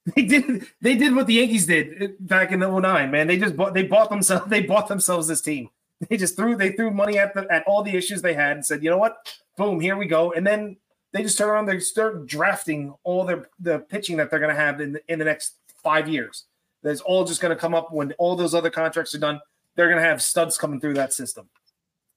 [0.17, 3.27] they did they did what the Yankees did back in 09, man.
[3.27, 5.71] They just bought they bought themselves they bought themselves this team.
[6.11, 8.67] They just threw they threw money at the at all the issues they had and
[8.67, 9.17] said, you know what,
[9.57, 10.33] boom, here we go.
[10.33, 10.77] And then
[11.13, 14.81] they just turn around, they start drafting all their the pitching that they're gonna have
[14.81, 16.47] in the, in the next five years.
[16.83, 19.41] That's all just gonna come up when all those other contracts are done.
[19.77, 21.49] They're gonna have studs coming through that system.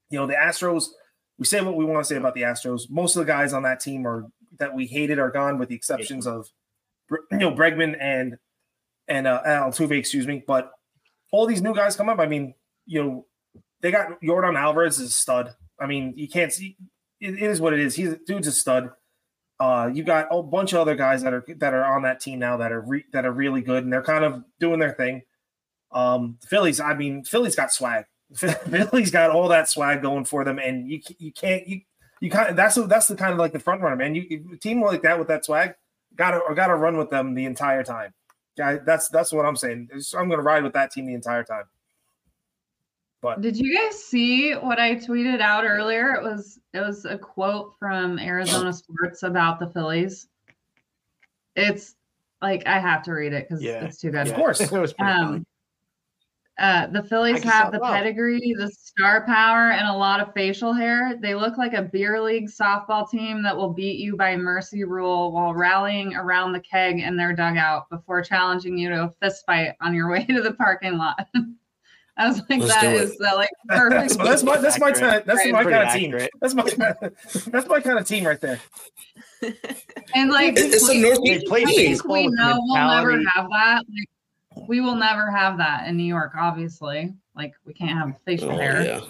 [0.09, 0.87] You know, the Astros
[1.37, 2.89] we say what we want to say about the Astros.
[2.89, 4.25] Most of the guys on that team are
[4.59, 6.49] that we hated are gone, with the exceptions of
[7.11, 8.37] you know Bregman and
[9.07, 10.43] and uh, Altuve, excuse me.
[10.45, 10.71] But
[11.31, 12.19] all these new guys come up.
[12.19, 12.53] I mean,
[12.85, 13.25] you know,
[13.81, 15.53] they got Yordan Alvarez is a stud.
[15.79, 16.75] I mean, you can't see
[17.19, 17.95] it is what it is.
[17.95, 18.89] He's dude's a stud.
[19.59, 22.37] Uh, you got a bunch of other guys that are that are on that team
[22.37, 25.23] now that are re, that are really good and they're kind of doing their thing.
[25.91, 28.05] Um, Phillies, I mean, Philly's got swag.
[28.35, 31.81] Philly's got all that swag going for them, and you you can't you
[32.19, 34.15] you kind of that's that's the kind of like the front runner, man.
[34.15, 35.75] You team like that with that swag,
[36.15, 38.13] gotta gotta run with them the entire time.
[38.57, 39.89] Yeah, that's that's what I'm saying.
[40.17, 41.63] I'm gonna ride with that team the entire time.
[43.21, 46.13] But did you guys see what I tweeted out earlier?
[46.13, 50.27] It was it was a quote from Arizona Sports about the Phillies.
[51.55, 51.95] It's
[52.41, 53.83] like I have to read it because yeah.
[53.83, 54.27] it's too good.
[54.27, 55.45] Of course, it was um,
[56.59, 61.15] uh, the Phillies have the pedigree, the star power, and a lot of facial hair.
[61.21, 65.31] They look like a beer league softball team that will beat you by mercy rule
[65.31, 69.73] while rallying around the keg in their dugout before challenging you to a fist fight
[69.81, 71.27] on your way to the parking lot.
[72.17, 74.17] I was like, Let's that is the, uh, like perfect.
[74.17, 76.29] that's, my that's my kind that's my kind of team.
[76.41, 76.63] That's my
[77.51, 78.59] that's my kind of team right there.
[80.15, 83.83] And like it's we, a North we, we, we know we'll never have that.
[83.87, 87.13] Like we will never have that in New York, obviously.
[87.35, 88.83] Like we can't have facial oh, hair.
[88.83, 89.01] Yeah.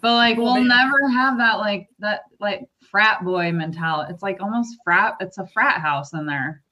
[0.00, 4.12] But like we'll oh, never have that like that like frat boy mentality.
[4.12, 5.16] It's like almost frat.
[5.20, 6.62] It's a frat house in there.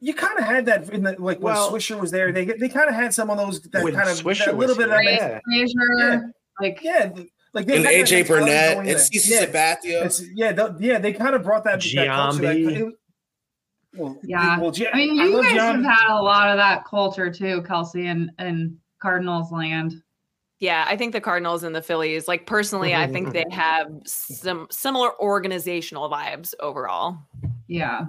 [0.00, 2.32] You kind of had that in the like well, when Swisher was there.
[2.32, 4.90] They they kind of had some of those that kind of Swisher that little bit
[4.90, 5.40] of yeah.
[5.48, 6.20] yeah.
[6.60, 7.12] like yeah.
[7.54, 9.46] Like and AJ Burnett and CC yeah.
[9.46, 10.22] Sabathia.
[10.34, 11.78] Yeah, yeah, they kind of brought that.
[11.78, 12.40] Giambi.
[12.40, 12.92] That
[13.96, 14.60] well, yeah.
[14.60, 15.82] Well, I mean, you I guys John.
[15.82, 19.94] have had a lot of that culture too, Kelsey, and and Cardinals land.
[20.58, 24.66] Yeah, I think the Cardinals and the Phillies, like personally, I think they have some
[24.70, 27.18] similar organizational vibes overall.
[27.68, 28.06] Yeah.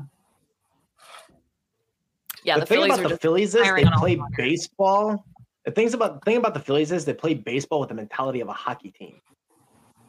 [2.47, 5.25] Yeah, the, the thing Phillies about the Phillies is they play baseball.
[5.65, 8.39] The things about the thing about the Phillies is they play baseball with the mentality
[8.39, 9.19] of a hockey team.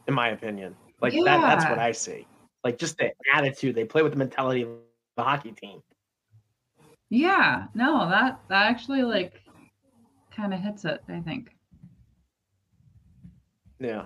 [0.07, 1.23] In my opinion, like yeah.
[1.25, 2.25] that, that's what I see.
[2.63, 4.69] Like just the attitude they play with the mentality of
[5.17, 5.81] a hockey team.
[7.09, 9.41] Yeah, no, that that actually like
[10.31, 11.49] kind of hits it, I think.
[13.81, 14.05] Yeah.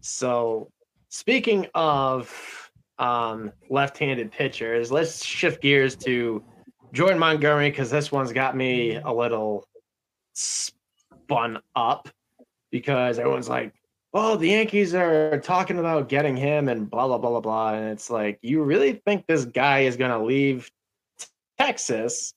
[0.00, 0.70] So,
[1.08, 6.44] speaking of um, left-handed pitchers, let's shift gears to
[6.92, 9.66] Jordan Montgomery because this one's got me a little
[10.34, 12.08] spun up
[12.70, 13.72] because everyone's like,
[14.14, 17.74] oh, the Yankees are talking about getting him and blah, blah, blah, blah, blah.
[17.74, 20.70] And it's like, you really think this guy is going to leave
[21.58, 22.34] Texas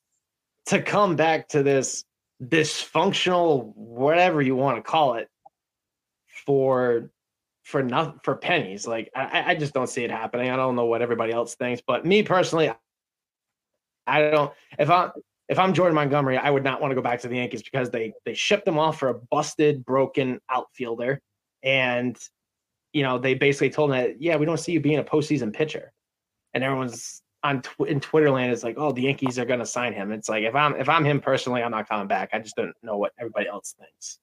[0.68, 2.06] to come back to this
[2.44, 5.30] dysfunctional, whatever you want to call it,
[6.46, 7.10] for
[7.64, 8.86] for nothing for pennies.
[8.86, 10.52] Like I, I just don't see it happening.
[10.52, 12.72] I don't know what everybody else thinks, but me personally,
[14.08, 14.54] I don't.
[14.80, 15.12] If I'm
[15.48, 17.90] if I'm Jordan Montgomery, I would not want to go back to the Yankees because
[17.90, 21.22] they they shipped him off for a busted, broken outfielder
[21.66, 22.18] and
[22.94, 25.52] you know they basically told him that yeah we don't see you being a postseason
[25.52, 25.92] pitcher,
[26.54, 29.66] and everyone's on tw- in Twitter land is like oh the Yankees are going to
[29.66, 30.12] sign him.
[30.14, 32.30] It's like if I'm if I'm him personally, I'm not coming back.
[32.32, 34.20] I just don't know what everybody else thinks.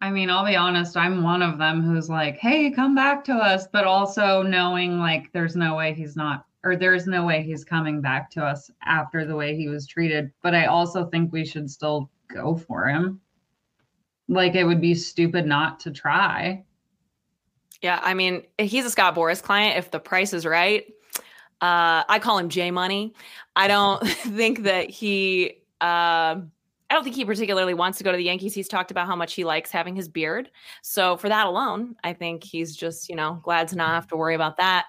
[0.00, 3.34] I mean, I'll be honest, I'm one of them who's like, hey, come back to
[3.34, 7.64] us, but also knowing like there's no way he's not, or there's no way he's
[7.64, 10.30] coming back to us after the way he was treated.
[10.42, 13.20] But I also think we should still go for him.
[14.28, 16.64] Like it would be stupid not to try.
[17.82, 19.76] Yeah, I mean, he's a Scott Boras client.
[19.76, 20.86] If the price is right,
[21.60, 23.12] uh, I call him J Money.
[23.56, 25.58] I don't think that he.
[25.80, 26.42] Uh,
[26.90, 28.54] I don't think he particularly wants to go to the Yankees.
[28.54, 30.50] He's talked about how much he likes having his beard.
[30.82, 34.16] So for that alone, I think he's just you know glad to not have to
[34.16, 34.86] worry about that.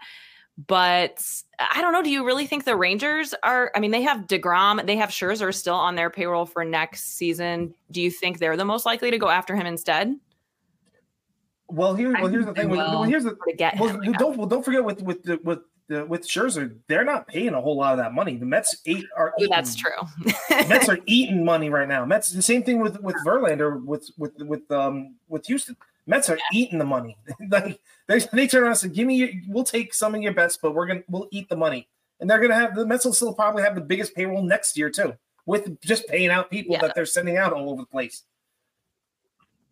[0.67, 1.23] But
[1.59, 2.03] I don't know.
[2.03, 3.71] Do you really think the Rangers are?
[3.75, 7.73] I mean, they have Degrom, they have Scherzer still on their payroll for next season.
[7.89, 10.15] Do you think they're the most likely to go after him instead?
[11.69, 12.69] Well, here, well, here's the thing.
[12.69, 16.27] Well, here's the get well, don't well, don't forget with with the, with the, with
[16.27, 18.37] Scherzer, they're not paying a whole lot of that money.
[18.37, 19.91] The Mets eight are eating, that's true.
[20.49, 22.05] Mets are eating money right now.
[22.05, 25.75] Mets the same thing with with Verlander with with with um with Houston.
[26.05, 26.59] Mets are yeah.
[26.59, 27.17] eating the money.
[27.49, 30.33] like they, they turn around and say, "Give me, your, we'll take some of your
[30.33, 31.87] bets, but we're gonna we'll eat the money."
[32.19, 34.89] And they're gonna have the Mets will still probably have the biggest payroll next year
[34.89, 36.81] too, with just paying out people yeah.
[36.81, 38.23] that they're sending out all over the place.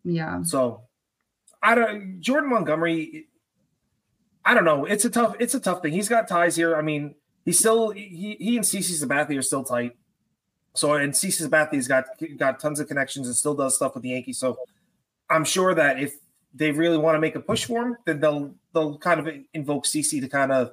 [0.04, 0.42] Yeah.
[0.42, 0.82] So,
[1.62, 3.26] I don't Jordan Montgomery.
[4.44, 4.84] I don't know.
[4.86, 5.36] It's a tough.
[5.38, 5.92] It's a tough thing.
[5.92, 6.74] He's got ties here.
[6.76, 7.14] I mean,
[7.44, 9.96] he's still he he and CC Sabathia are still tight.
[10.74, 12.06] So and CC Sabathia's got
[12.38, 14.38] got tons of connections and still does stuff with the Yankees.
[14.38, 14.58] So
[15.30, 16.14] I'm sure that if
[16.54, 19.84] they really want to make a push for him, then they'll they'll kind of invoke
[19.84, 20.72] CC to kind of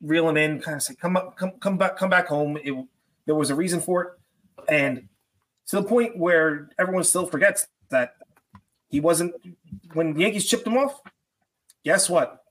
[0.00, 2.74] reel him in, kind of say, "Come up, come come back, come back home." It,
[3.26, 4.08] there was a reason for it,
[4.68, 5.08] and
[5.68, 8.16] to the point where everyone still forgets that
[8.88, 9.34] he wasn't
[9.92, 11.00] when the Yankees chipped him off.
[11.84, 12.44] Guess what?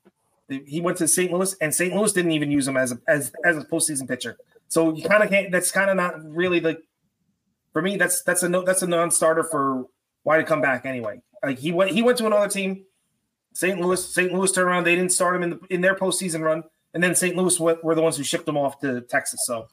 [0.50, 1.32] He went to St.
[1.32, 1.96] Louis, and St.
[1.96, 4.38] Louis didn't even use him as a as as a postseason pitcher.
[4.68, 5.52] So you kind of can't.
[5.52, 6.82] That's kind of not really the.
[7.72, 8.64] For me, that's that's a no.
[8.64, 9.86] That's a non-starter for
[10.24, 11.22] why to come back anyway.
[11.44, 12.86] Like he went he went to another team,
[13.54, 13.80] St.
[13.80, 14.04] Louis.
[14.14, 14.32] St.
[14.32, 14.86] Louis turned around.
[14.86, 16.64] They didn't start him in the, in their postseason run,
[16.94, 17.36] and then St.
[17.36, 19.46] Louis were the ones who shipped him off to Texas.
[19.46, 19.68] So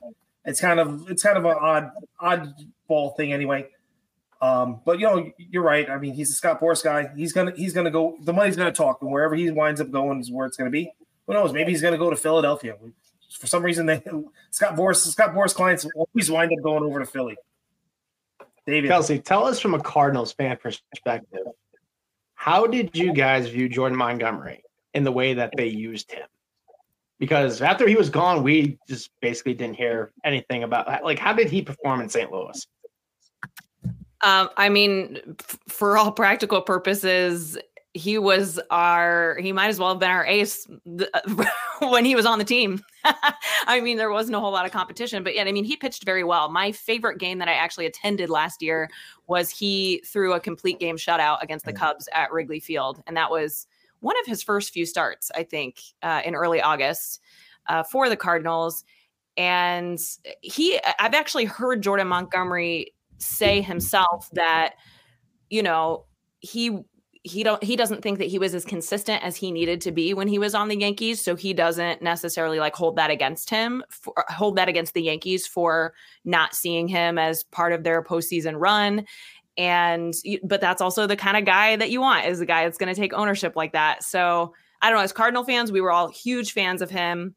[0.44, 2.54] it's kind of it's kind of an odd odd
[2.88, 3.68] ball thing anyway.
[4.42, 5.88] Um, but you know, you're right.
[5.88, 7.10] I mean, he's a Scott Boras guy.
[7.14, 8.16] He's gonna he's gonna go.
[8.22, 10.92] The money's gonna talk, and wherever he winds up going is where it's gonna be.
[11.26, 11.52] Who knows?
[11.52, 12.74] Maybe he's gonna go to Philadelphia.
[13.38, 14.02] For some reason, they
[14.50, 17.36] Scott Boras Scott Boras clients always wind up going over to Philly.
[18.66, 21.46] David Kelsey, tell us from a Cardinals fan perspective,
[22.34, 24.62] how did you guys view Jordan Montgomery
[24.94, 26.26] in the way that they used him?
[27.18, 31.50] Because after he was gone, we just basically didn't hear anything about like how did
[31.50, 32.32] he perform in St.
[32.32, 32.66] Louis?
[34.22, 37.58] Um, I mean, f- for all practical purposes,
[37.92, 40.66] he was our he might as well have been our ace
[41.80, 42.82] when he was on the team.
[43.66, 46.04] I mean, there wasn't a whole lot of competition, but yet, I mean, he pitched
[46.04, 46.50] very well.
[46.50, 48.90] My favorite game that I actually attended last year
[49.26, 53.30] was he threw a complete game shutout against the Cubs at Wrigley Field, and that
[53.30, 53.66] was
[54.00, 57.20] one of his first few starts, I think, uh, in early August
[57.68, 58.84] uh, for the Cardinals.
[59.36, 59.98] And
[60.42, 64.74] he, I've actually heard Jordan Montgomery say himself that,
[65.48, 66.06] you know,
[66.40, 66.78] he
[67.22, 70.14] he don't he doesn't think that he was as consistent as he needed to be
[70.14, 73.82] when he was on the Yankees so he doesn't necessarily like hold that against him
[73.90, 75.92] for, uh, hold that against the Yankees for
[76.24, 79.04] not seeing him as part of their postseason run.
[79.58, 80.14] And
[80.44, 82.92] but that's also the kind of guy that you want is the guy that's going
[82.94, 84.02] to take ownership like that.
[84.02, 87.34] So I don't know as Cardinal fans we were all huge fans of him.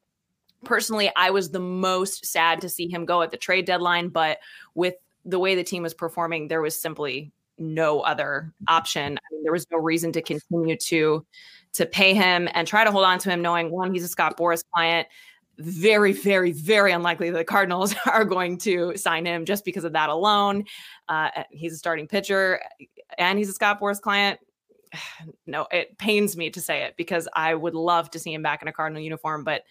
[0.64, 4.38] Personally I was the most sad to see him go at the trade deadline but
[4.76, 9.18] with the way the team was performing there was simply no other option.
[9.18, 11.26] I there was no reason to continue to
[11.74, 14.38] to pay him and try to hold on to him, knowing one, he's a Scott
[14.38, 15.08] Boras client.
[15.58, 20.10] Very, very, very unlikely the Cardinals are going to sign him just because of that
[20.10, 20.66] alone.
[21.10, 22.62] Uh, he's a starting pitcher
[23.18, 24.40] and he's a Scott Boras client.
[25.46, 28.62] No, it pains me to say it because I would love to see him back
[28.62, 29.64] in a Cardinal uniform, but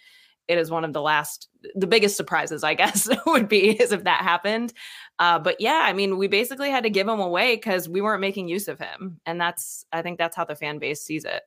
[0.49, 4.05] it is one of the last the biggest surprises i guess would be is if
[4.05, 4.73] that happened.
[5.19, 8.21] Uh, but yeah i mean we basically had to give him away because we weren't
[8.21, 11.43] making use of him and that's i think that's how the fan base sees it.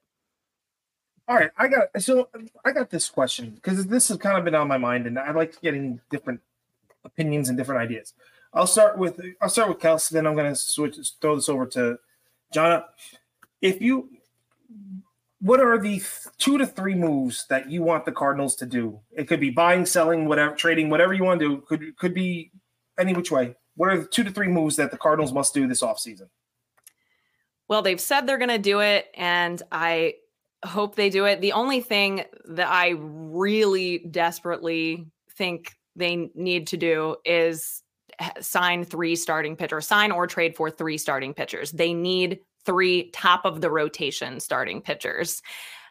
[1.27, 2.29] All right i got so
[2.63, 5.31] i got this question because this has kind of been on my mind and i
[5.31, 6.39] like getting different
[7.03, 8.13] opinions and different ideas.
[8.53, 11.65] I'll start with i'll start with kelsey then i'm going to switch throw this over
[11.65, 11.99] to
[12.53, 12.83] john
[13.61, 14.09] if you
[15.45, 16.01] what are the
[16.39, 18.99] two to three moves that you want the Cardinals to do?
[19.11, 21.61] It could be buying, selling, whatever, trading, whatever you want to do.
[21.67, 22.51] Could could be
[22.97, 23.55] any which way.
[23.75, 26.29] What are the two to three moves that the Cardinals must do this offseason?
[27.67, 30.15] Well, they've said they're going to do it, and I
[30.65, 31.41] hope they do it.
[31.41, 35.05] The only thing that I really desperately
[35.37, 37.83] think they need to do is
[38.17, 41.71] eh, sign three starting pitchers, sign or trade for three starting pitchers.
[41.71, 45.41] They need three top of the rotation starting pitchers.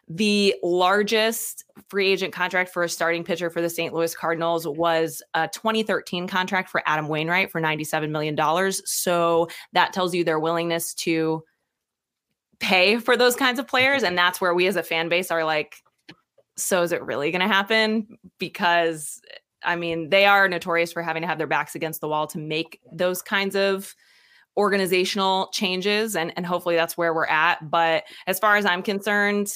[0.07, 3.93] The largest free agent contract for a starting pitcher for the St.
[3.93, 8.37] Louis Cardinals was a 2013 contract for Adam Wainwright for $97 million.
[8.85, 11.43] So that tells you their willingness to
[12.59, 14.03] pay for those kinds of players.
[14.03, 15.77] And that's where we as a fan base are like,
[16.55, 18.19] so is it really going to happen?
[18.37, 19.19] Because
[19.63, 22.37] I mean, they are notorious for having to have their backs against the wall to
[22.37, 23.95] make those kinds of
[24.57, 27.69] organizational changes and and hopefully that's where we're at.
[27.69, 29.51] But as far as i'm concerned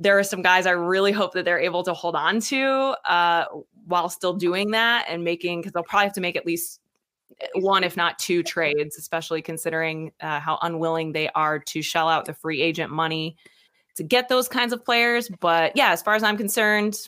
[0.00, 3.44] there are some guys i really hope that they're able to hold on to uh,
[3.86, 6.80] while still doing that and making because they'll probably have to make at least
[7.56, 12.24] one if not two trades especially considering uh, how unwilling they are to shell out
[12.24, 13.36] the free agent money
[13.96, 15.28] to get those kinds of players.
[15.40, 16.98] But yeah as far as i'm concerned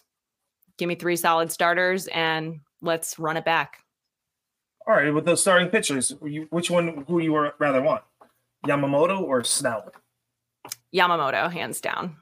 [0.76, 3.81] give me three solid starters and let's run it back
[4.86, 6.14] all right, with those starting pitchers,
[6.50, 8.02] which one who you rather want,
[8.66, 9.92] Yamamoto or Snell?
[10.94, 12.16] Yamamoto, hands down.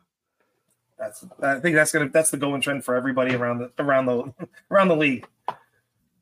[0.99, 4.33] That's I think that's gonna that's the going trend for everybody around the around the
[4.71, 5.27] around the league.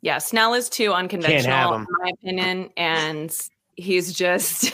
[0.01, 3.37] Yeah, Snell is too unconventional in my opinion, and
[3.75, 4.73] he's just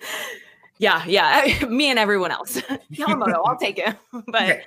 [0.78, 1.64] yeah, yeah.
[1.68, 2.60] Me and everyone else.
[2.92, 3.94] Yamamoto, I'll take him,
[4.26, 4.60] But yeah.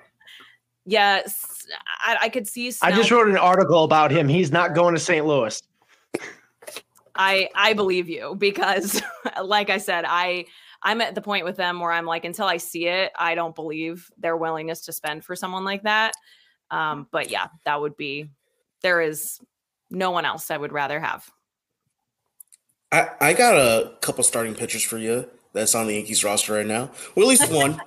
[0.86, 1.68] yes,
[2.06, 2.72] I, I could see.
[2.72, 2.94] Snell.
[2.94, 4.30] I just wrote an article about him.
[4.30, 5.26] He's not going to St.
[5.26, 5.62] Louis.
[7.16, 9.02] I I believe you because
[9.44, 10.46] like I said, I
[10.82, 13.56] I'm at the point with them where I'm like, until I see it, I don't
[13.56, 16.14] believe their willingness to spend for someone like that.
[16.72, 18.30] Um, but yeah, that would be.
[18.82, 19.40] There is
[19.90, 21.30] no one else I would rather have.
[22.92, 26.66] I, I got a couple starting pitchers for you that's on the Yankees roster right
[26.66, 26.92] now.
[27.16, 27.80] Well, at least one.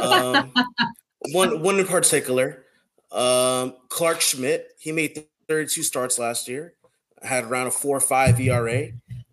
[0.00, 0.52] um,
[1.32, 2.64] one one in particular.
[3.12, 4.72] Um, Clarke Schmidt.
[4.78, 6.74] He made 32 starts last year.
[7.22, 8.88] Had around a four or five ERA.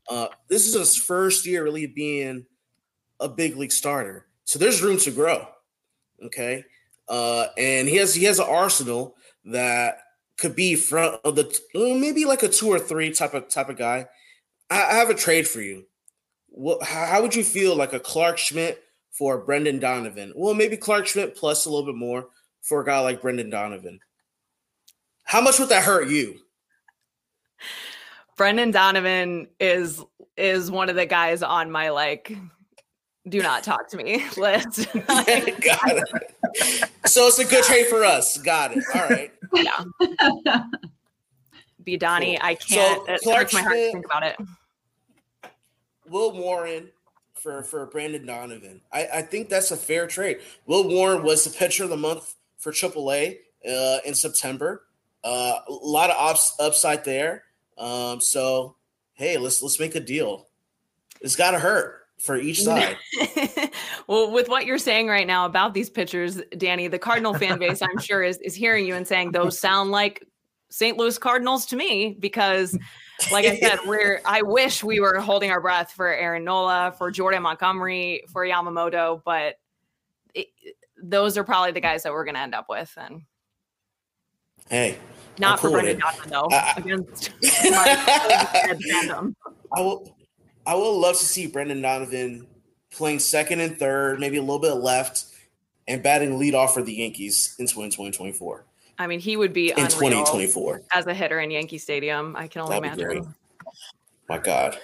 [0.09, 2.45] Uh, this is his first year really being
[3.19, 4.25] a big league starter.
[4.43, 5.47] So there's room to grow.
[6.23, 6.63] Okay.
[7.07, 9.15] Uh, and he has he has an arsenal
[9.45, 9.99] that
[10.37, 13.77] could be front of the maybe like a two or three type of type of
[13.77, 14.07] guy.
[14.69, 15.85] I, I have a trade for you.
[16.49, 20.33] What how, how would you feel like a Clarke Schmidt for Brendan Donovan?
[20.35, 22.27] Well, maybe Clarke Schmidt plus a little bit more
[22.61, 23.99] for a guy like Brendan Donovan.
[25.23, 26.39] How much would that hurt you?
[28.37, 30.03] Brendan Donovan is
[30.37, 32.37] is one of the guys on my like
[33.27, 34.87] do not talk to me list.
[35.07, 36.89] Got it.
[37.05, 38.37] So it's a good trade for us.
[38.37, 38.83] Got it.
[38.95, 39.31] All right.
[39.53, 40.63] Yeah.
[41.83, 42.37] Be Donnie.
[42.37, 42.47] Cool.
[42.47, 43.05] I can't.
[43.05, 44.37] So, it Clarke hurts my heart to think about it.
[46.09, 46.89] Will Warren
[47.33, 48.81] for for Brendan Donovan.
[48.91, 50.39] I, I think that's a fair trade.
[50.65, 54.83] Will Warren was the pitcher of the month for AAA uh, in September.
[55.23, 57.43] Uh, a lot of ups, upside there.
[57.77, 58.75] Um, so
[59.13, 60.47] hey, let's let's make a deal.
[61.21, 62.97] It's got to hurt for each side.
[64.07, 67.81] well, with what you're saying right now about these pitchers, Danny, the Cardinal fan base,
[67.81, 70.25] I'm sure, is, is hearing you and saying those sound like
[70.69, 70.97] St.
[70.97, 72.77] Louis Cardinals to me because,
[73.31, 77.11] like I said, we're I wish we were holding our breath for Aaron Nola, for
[77.11, 79.55] Jordan Montgomery, for Yamamoto, but
[80.33, 80.47] it,
[81.01, 83.21] those are probably the guys that we're going to end up with, and
[84.69, 84.97] Hey,
[85.39, 85.99] not for Brendan.
[85.99, 86.47] Donovan though.
[86.51, 87.31] I- I- against
[87.71, 89.33] my.
[89.75, 90.15] I will
[90.65, 92.47] I would love to see Brendan Donovan
[92.91, 95.25] playing second and third, maybe a little bit left,
[95.87, 98.65] and batting lead off for the Yankees in 2024.
[98.99, 100.81] I mean, he would be In 2024.
[100.93, 102.35] as a hitter in Yankee Stadium.
[102.35, 103.23] I can only That'd be imagine.
[103.23, 103.33] great.
[104.27, 104.77] My God.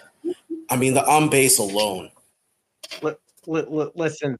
[0.69, 2.11] I mean, the on base alone.
[3.01, 3.15] li-
[3.47, 4.37] li- li- listen,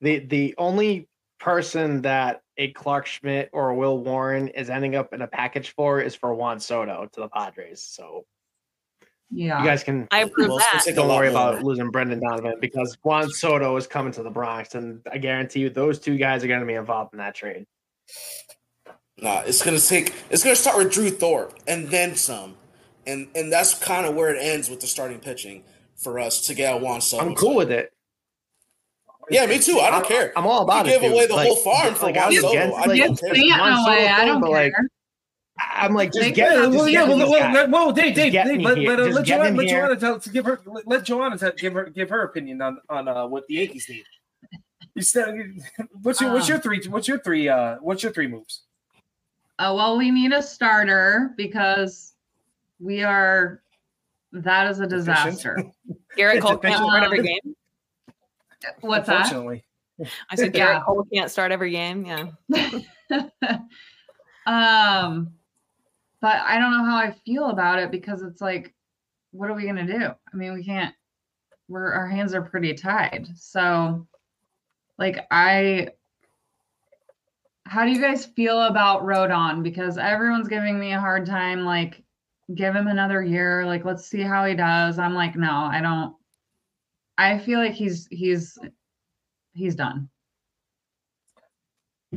[0.00, 1.08] the the only
[1.40, 5.70] person that a Clarke Schmidt or a Will Warren is ending up in a package
[5.70, 7.80] for is for Juan Soto to the Padres.
[7.82, 8.26] So
[9.30, 9.60] Yeah.
[9.60, 10.94] you guys can I approve Well, it's that.
[10.94, 15.00] don't worry about losing Brendan Donovan because Juan Soto is coming to the Bronx, and
[15.10, 17.66] I guarantee you those two guys are going to be involved in that trade.
[19.20, 20.14] Nah, it's gonna take.
[20.30, 22.56] It's gonna start with Drew Thorpe and then some,
[23.04, 25.64] and and that's kind of where it ends with the starting pitching
[25.96, 27.26] for us to get Juan Soto.
[27.26, 27.92] I'm cool with it.
[29.30, 29.78] Yeah, me too.
[29.80, 30.32] I don't I'm- care.
[30.36, 31.00] I'm all about you it.
[31.00, 32.48] give away the Like- whole farm for like, Juan I'm Soto.
[32.48, 33.58] against, I don't care.
[33.58, 34.08] Juan Soto away.
[34.08, 34.88] I don't but, like, care.
[35.60, 38.64] I'm like, just get, Yeah, well, yeah, well, well, let- whoa, Dave, Dave, Dave, me
[38.64, 39.66] let, let, uh, let, Jonna, let.
[39.68, 42.78] Jonna tell, to give her let, let Jonna tell, give her give her opinion on
[42.88, 44.04] on uh, what the Yankees need.
[44.94, 45.34] You said,
[46.02, 46.52] what's your what's Ah.
[46.52, 48.62] your three what's your three uh what's your three moves?
[49.58, 52.14] Uh, well, we need a starter because
[52.78, 53.60] we are.
[54.32, 55.58] That is a disaster.
[56.16, 56.86] Gerrit Cole can't Deficient.
[56.88, 57.56] start every game.
[58.80, 59.26] What's that?
[60.30, 60.80] I said Yeah.
[60.80, 62.04] Gerrit Cole can't start every game.
[62.04, 62.30] Yeah.
[64.46, 65.32] um,
[66.20, 68.74] but I don't know how I feel about it because it's like,
[69.32, 70.06] what are we gonna do?
[70.06, 70.94] I mean, we can't.
[71.68, 73.28] We're our hands are pretty tied.
[73.36, 74.06] So,
[74.98, 75.88] like, I.
[77.66, 79.62] How do you guys feel about Rodon?
[79.62, 81.66] Because everyone's giving me a hard time.
[81.66, 82.02] Like,
[82.54, 83.66] give him another year.
[83.66, 84.98] Like, let's see how he does.
[84.98, 86.14] I'm like, no, I don't.
[87.18, 88.56] I feel like he's he's
[89.52, 90.08] he's done.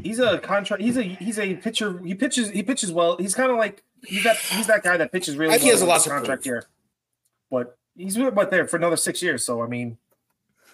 [0.02, 0.82] he's a contract.
[0.82, 2.00] He's a he's a pitcher.
[2.00, 3.18] He pitches he pitches well.
[3.18, 5.66] He's kind of like he's that he's that guy that pitches really I well.
[5.66, 6.64] he has a in lot his to contract here,
[7.50, 9.44] but he's what there for another six years.
[9.44, 9.98] So I mean,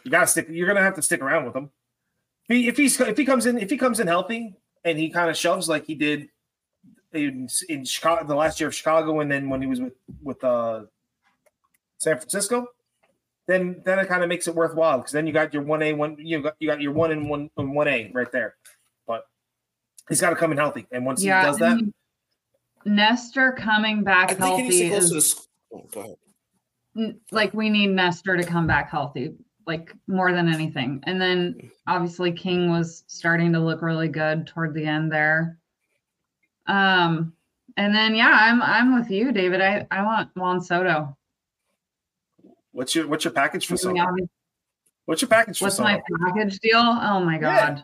[0.03, 0.47] you gotta stick.
[0.49, 1.71] You're gonna have to stick around with him.
[2.49, 5.09] If he if he's if he comes in if he comes in healthy and he
[5.09, 6.29] kind of shoves like he did
[7.13, 10.43] in in Chicago the last year of Chicago and then when he was with with
[10.43, 10.83] uh
[11.97, 12.67] San Francisco,
[13.47, 15.93] then then it kind of makes it worthwhile because then you got your one A
[15.93, 18.55] one you got you got your one and one and one A right there.
[19.07, 19.25] But
[20.09, 21.93] he's got to come in healthy, and once he does that, mean,
[22.85, 26.15] Nestor coming back I think he needs to healthy go is s- Oh, go ahead.
[26.95, 29.35] n- like we need Nestor to come back healthy,
[29.65, 31.01] like more than anything.
[31.03, 35.57] And then obviously King was starting to look really good toward the end there.
[36.67, 37.33] Um,
[37.75, 39.61] and then yeah, I'm I'm with you, David.
[39.61, 41.16] I I want Juan Soto.
[42.77, 44.29] What's your what's your package for I mean,
[45.05, 45.89] What's your package for What's Soto?
[45.89, 46.77] my package deal?
[46.77, 47.39] Oh my Yeah.
[47.39, 47.83] god.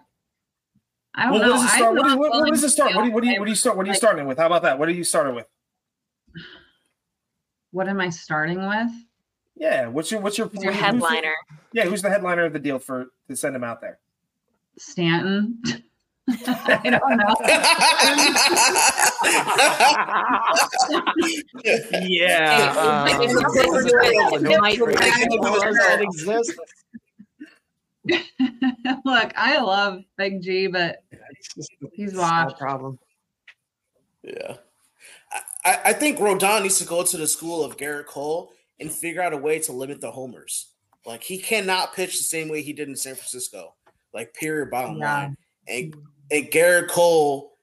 [1.15, 1.51] I don't Well, know.
[1.51, 1.95] what does it start?
[1.95, 2.95] What, do you, what, what does it start?
[2.95, 3.75] What do you what do you what do you start?
[3.77, 4.37] What are you Like- starting with?
[4.37, 4.77] How about that?
[4.77, 5.47] What are you starting with?
[7.71, 8.91] What am I starting with?
[9.55, 11.33] Yeah, what's your what's your, Who's your who's the- headliner?
[11.73, 13.99] yeah, who's the headliner of the deal for to send him out there?
[14.77, 15.59] Stanton.
[16.30, 17.36] I don't know.
[22.01, 23.07] Yeah.
[23.07, 26.55] Hey, if it's gonna do it, it might- that exists.
[29.05, 31.03] Look, I love Big G, but
[31.93, 32.57] he's No washed.
[32.57, 32.99] problem.
[34.24, 34.57] Yeah.
[35.65, 39.21] I, I think Rodon needs to go to the school of Gerrit Cole and figure
[39.21, 40.69] out a way to limit the homers.
[41.05, 43.74] Like he cannot pitch the same way he did in San Francisco.
[44.13, 45.13] Like period bottom Yeah.
[45.13, 45.38] line.
[45.67, 46.01] And mm-hmm.
[46.32, 47.57] And Gerrit Cole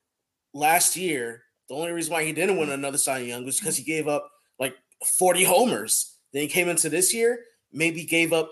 [0.53, 3.85] last year, the only reason why he didn't win another Cy Young was because he
[3.85, 4.77] gave up like
[5.19, 6.17] 40 homers.
[6.33, 7.41] Then he came into this year,
[7.73, 8.51] maybe gave up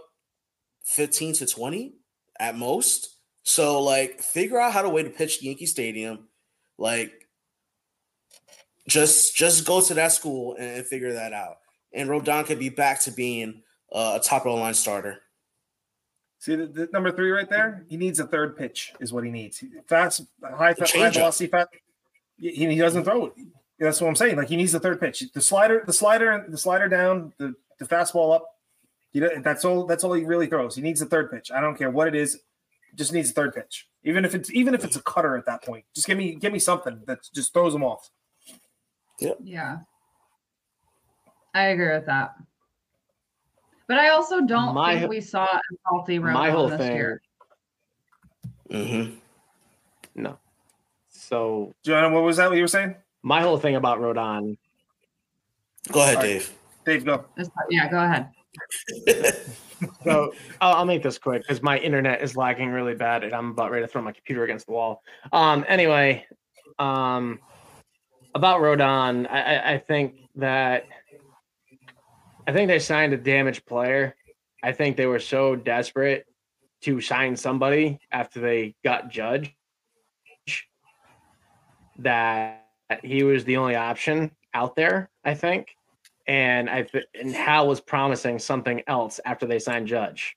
[0.85, 1.95] 15 to 20
[2.39, 3.17] at most.
[3.43, 6.29] So like figure out how to way to pitch Yankee Stadium.
[6.79, 7.13] Like
[8.89, 11.57] just just go to that school and, and figure that out.
[11.93, 15.21] And Rodon could be back to being uh, a top of the line starter.
[16.39, 17.85] See the, the number three right there?
[17.89, 19.63] He needs a third pitch, is what he needs.
[19.87, 21.71] Fast, high, high velocity, fast.
[22.39, 23.33] He, he doesn't throw it.
[23.81, 24.37] That's what I'm saying.
[24.37, 25.25] Like he needs the third pitch.
[25.33, 28.47] The slider, the slider, the slider down, the, the fastball up.
[29.13, 29.87] You know, that's all.
[29.87, 30.77] That's all he really throws.
[30.77, 31.51] He needs a third pitch.
[31.51, 32.41] I don't care what it is.
[32.95, 33.89] Just needs a third pitch.
[34.05, 36.53] Even if it's even if it's a cutter at that point, just give me give
[36.53, 38.11] me something that just throws him off.
[39.19, 39.33] Yeah.
[39.43, 39.79] Yeah.
[41.55, 42.35] I agree with that.
[43.89, 46.95] But I also don't My- think we saw a healthy run My whole this thing.
[46.97, 47.23] year.
[48.71, 49.15] Mm-hmm.
[50.15, 50.39] No.
[51.09, 52.49] So Jonna, what was that?
[52.49, 52.95] What you were saying?
[53.23, 54.57] my whole thing about Rodon
[55.91, 56.29] Go ahead, All right.
[56.29, 56.53] Dave.
[56.85, 57.25] Dave, go.
[57.71, 58.29] Yeah, go ahead.
[60.03, 63.51] So I'll, I'll make this quick because my internet is lagging really bad, and I'm
[63.51, 65.03] about ready to throw my computer against the wall.
[65.33, 65.65] Um.
[65.69, 66.27] Anyway,
[66.81, 67.39] um,
[68.35, 70.87] about Rodon, I, I, I think that
[72.49, 74.17] I think they signed a damaged player.
[74.65, 76.25] I think they were so desperate
[76.81, 79.55] to sign somebody after they got Judge
[81.99, 82.65] that
[83.03, 85.11] he was the only option out there.
[85.25, 85.69] I think
[86.27, 90.35] and I th- and Hal was promising something else after they signed Judge.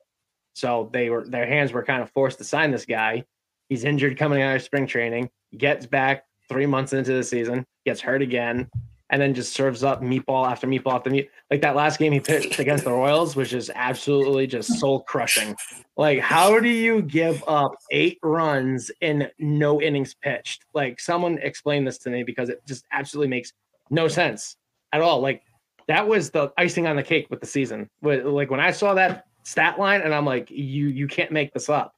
[0.54, 3.24] So they were their hands were kind of forced to sign this guy.
[3.70, 8.02] He's injured coming out of spring training, gets back three months into the season, gets
[8.02, 8.70] hurt again,
[9.12, 11.30] and then just serves up meatball after meatball after meat.
[11.52, 15.56] Like that last game he pitched against the Royals, which is absolutely just soul crushing.
[15.98, 20.66] Like, how do you give up eight runs in no innings pitched?
[20.74, 23.54] Like, someone explain this to me because it just absolutely makes
[23.90, 24.56] no sense
[24.94, 25.20] at all.
[25.20, 25.44] Like,
[25.88, 27.90] that was the icing on the cake with the season.
[28.02, 31.68] Like when I saw that stat line, and I'm like, you you can't make this
[31.68, 31.94] up.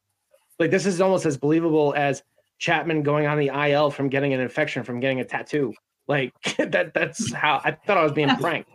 [0.60, 2.24] Like this is almost as believable as
[2.58, 5.74] Chapman going on the IL from getting an infection from getting a tattoo.
[6.08, 8.70] Like that that's how I thought I was being pranked.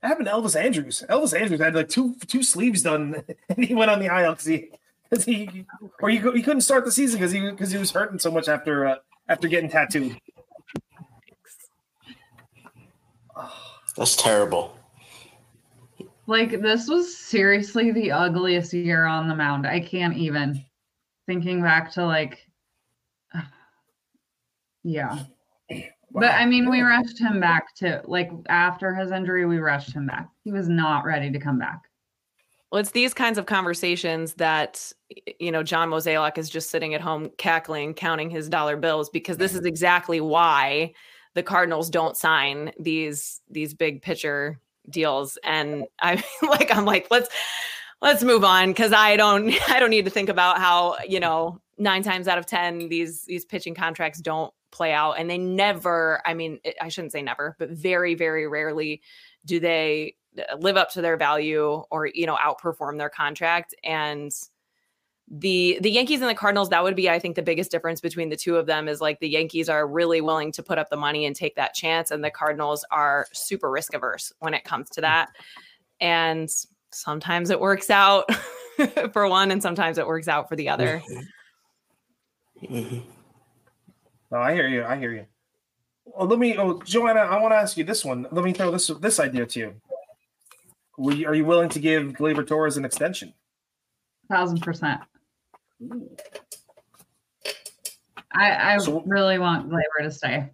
[0.00, 1.04] That happened to Elvis Andrus.
[1.08, 4.46] Elvis Andrus had like two two sleeves done, and he went on the IL because
[4.46, 4.70] he,
[5.10, 5.66] cause he
[6.00, 8.48] or he, he couldn't start the season because he because he was hurting so much
[8.48, 8.96] after uh,
[9.28, 10.18] after getting tattooed.
[13.96, 14.76] That's terrible.
[16.26, 19.66] Like this was seriously the ugliest year on the mound.
[19.66, 20.64] I can't even
[21.26, 22.46] thinking back to like
[24.82, 25.24] yeah.
[26.14, 30.06] But I mean, we rushed him back to like after his injury, we rushed him
[30.06, 30.28] back.
[30.44, 31.82] He was not ready to come back.
[32.70, 34.92] Well, it's these kinds of conversations that
[35.38, 39.36] you know John Mozeliak is just sitting at home cackling, counting his dollar bills because
[39.36, 40.92] this is exactly why
[41.34, 44.60] the Cardinals don't sign these these big pitcher
[44.90, 45.38] deals.
[45.44, 47.28] And I like I'm like let's
[48.00, 51.60] let's move on because I don't I don't need to think about how you know
[51.78, 56.20] nine times out of ten these these pitching contracts don't play out and they never
[56.26, 59.02] I mean I shouldn't say never but very very rarely
[59.44, 63.74] do they uh, live up to their value or you know outperform their contract.
[63.84, 64.32] And
[65.28, 68.28] the the Yankees and the Cardinals that would be I think the biggest difference between
[68.28, 70.96] the two of them is like the Yankees are really willing to put up the
[70.96, 74.90] money and take that chance and the Cardinals are super risk averse when it comes
[74.90, 75.30] to that.
[76.00, 76.50] And
[76.90, 78.30] sometimes it works out
[79.12, 81.02] for one and sometimes it works out for the other.
[82.62, 83.02] Mhm.
[84.32, 84.82] No, I hear you.
[84.82, 85.26] I hear you.
[86.06, 88.26] Well, let me, oh, Jonna, I want to ask you this one.
[88.32, 89.74] Let me throw this this idea to you.
[90.96, 93.34] Will you- Are you willing to give Gleyber Torres an extension?
[94.30, 95.02] Thousand percent.
[98.32, 100.50] I I So- really want Gleyber to stay.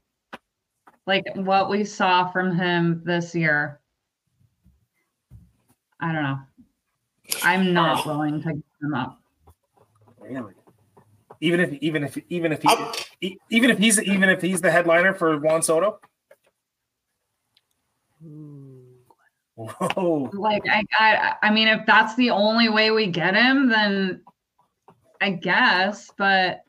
[1.06, 3.80] Like what we saw from him this year.
[6.00, 6.38] I don't know.
[7.44, 8.10] I'm not oh.
[8.10, 9.20] willing to give him up.
[10.18, 10.54] Really?
[11.40, 14.60] Even if even if even if he I'm- e- even if he's even if he's
[14.60, 15.98] the headliner for Juan Soto?
[19.56, 20.30] Whoa.
[20.32, 24.20] Like I, I I mean, if that's the only way we get him, then
[25.20, 26.62] I guess, but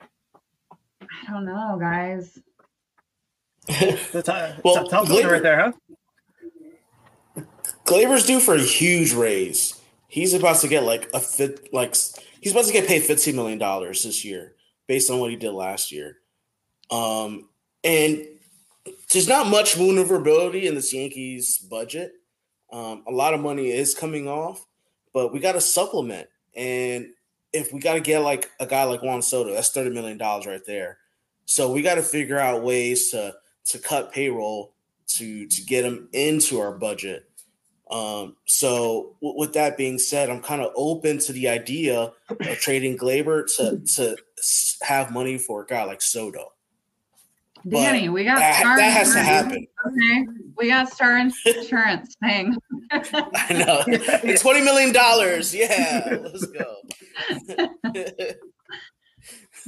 [0.00, 2.38] I don't know, guys.
[3.68, 5.72] That's a, Well, well, tough Gleyber- right there,
[7.36, 7.42] huh?
[7.84, 9.80] Gleyber's due for a huge raise.
[10.08, 11.94] He's about to get like a fit, like
[12.40, 14.54] he's about to get paid fifteen million dollars this year,
[14.86, 16.18] based on what he did last year.
[16.90, 17.48] Um,
[17.82, 18.26] and
[19.10, 22.12] there's not much maneuverability in this Yankees budget.
[22.72, 24.64] Um, a lot of money is coming off,
[25.12, 26.28] but we got to supplement.
[26.54, 27.10] And
[27.52, 30.46] if we got to get like a guy like Juan Soto, that's thirty million dollars
[30.46, 30.98] right there.
[31.44, 33.34] So we got to figure out ways to
[33.66, 34.74] to cut payroll
[35.08, 37.25] to to get him into our budget.
[37.90, 42.58] Um, so w- with that being said, I'm kind of open to the idea of
[42.58, 44.16] trading Gleyber to to
[44.82, 46.52] have money for a guy like Soto.
[47.64, 49.66] But Danny, we got that, star that has to happen.
[49.86, 50.26] Okay,
[50.56, 52.56] we got star insurance thing.
[52.92, 54.34] I know.
[54.36, 55.54] Twenty million dollars.
[55.54, 56.76] Yeah, let's go.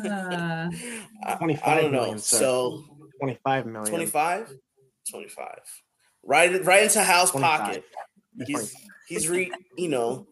[0.05, 0.71] Uh,
[1.25, 2.01] I, 25 I don't know.
[2.01, 2.19] million.
[2.19, 2.85] So
[3.21, 3.91] 25 million.
[3.91, 4.55] 25?
[5.11, 5.49] 25.
[6.25, 7.61] Right right into house 25.
[7.61, 7.85] pocket.
[8.47, 8.74] He's
[9.09, 10.26] he's re you know,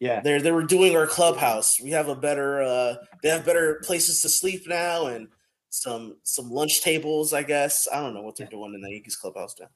[0.00, 0.20] Yeah.
[0.20, 1.80] they're they were doing our clubhouse.
[1.80, 5.28] We have a better uh they have better places to sleep now and
[5.70, 7.88] some some lunch tables, I guess.
[7.92, 9.68] I don't know what they're doing in the Yankees clubhouse now.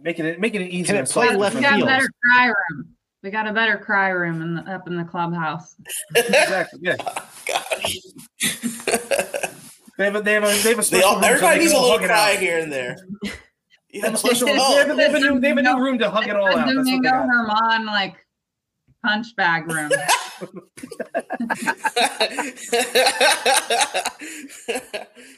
[0.00, 0.96] Making it making it easier.
[0.96, 2.94] Can play So- left we got a better cry room.
[3.22, 5.74] We got a better cry room in the, up in the clubhouse.
[6.14, 6.78] Exactly.
[6.82, 6.94] Yeah.
[7.46, 7.96] Gosh.
[9.96, 11.72] They have a they have a they have a They all, room everybody they needs
[11.76, 12.38] a little cry out.
[12.38, 12.96] here and there.
[13.92, 14.46] They Yeah, have a special.
[14.48, 16.36] They oh, have, they have a new they have a new room to hug it
[16.36, 16.66] all out.
[16.66, 17.26] That's what they Domingo got.
[17.26, 18.16] Germán like
[19.04, 19.90] punch bag room.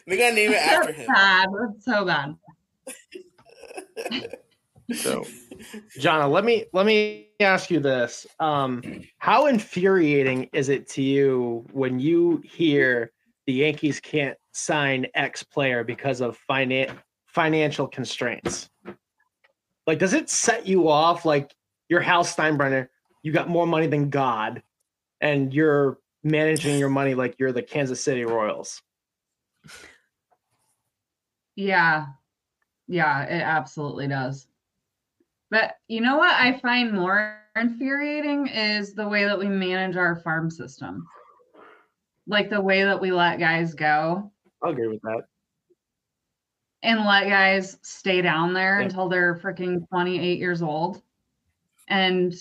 [0.06, 1.06] they gotta name it after That's him.
[1.06, 1.48] bad.
[1.60, 2.34] That's so bad.
[4.94, 5.24] So,
[6.00, 8.82] Jonna, let me let me ask you this: um,
[9.18, 13.12] How infuriating is it to you when you hear
[13.46, 16.96] the Yankees can't sign X player because of finan-
[17.32, 18.68] financial constraints?
[19.86, 21.24] Like, does it set you off?
[21.24, 21.54] Like,
[21.88, 22.88] you're Hal Steinbrenner,
[23.22, 24.62] you got more money than God,
[25.20, 28.82] and you're managing your money like you're the Kansas City Royals.
[31.56, 32.06] Yeah.
[32.88, 34.46] Yeah, it absolutely does.
[35.50, 40.16] But you know what I find more infuriating is the way that we manage our
[40.16, 41.06] farm system.
[42.26, 44.30] Like the way that we let guys go
[44.62, 45.22] I'll agree with that.
[46.82, 48.88] And let guys stay down there Yep.
[48.90, 51.02] until they're freaking 28 years old.
[51.88, 52.34] And,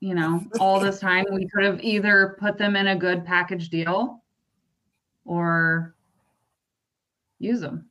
[0.00, 3.68] you know, all this time we could have either put them in a good package
[3.68, 4.22] deal
[5.24, 5.94] or
[7.38, 7.88] use them.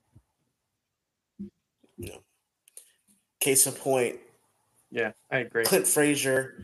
[3.40, 4.20] Case in point,
[4.90, 5.66] Yeah, I agree.
[5.66, 6.64] Clint Frazier,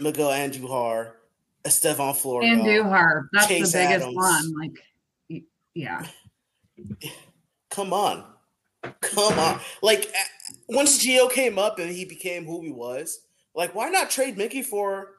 [0.00, 1.12] Miguel Andujar,
[1.64, 2.44] Estevan Florial.
[2.62, 4.16] Andujar, that's Chase the biggest Adams.
[4.16, 4.54] one.
[5.28, 6.06] Like, yeah.
[7.70, 8.31] Come on.
[9.00, 9.60] Come on.
[9.82, 10.12] Like,
[10.68, 13.20] once Gio came up and he became who he was,
[13.54, 15.10] like, why not trade Mickey for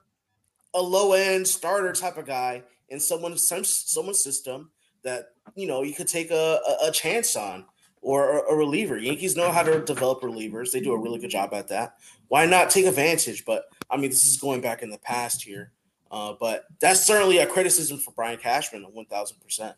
[0.74, 4.72] a low end starter type of guy in someone's some, someone's system
[5.04, 7.66] that you know you could take a, a, a chance on
[8.02, 8.98] or a, a reliever.
[8.98, 10.72] Yankees know how to develop relievers.
[10.72, 11.96] They do a really good job at that.
[12.28, 13.46] Why not take advantage?
[13.46, 15.72] But I mean, this is going back in the past here.
[16.12, 19.76] Uh, but that's certainly a criticism for Brian Cashman, one thousand percent.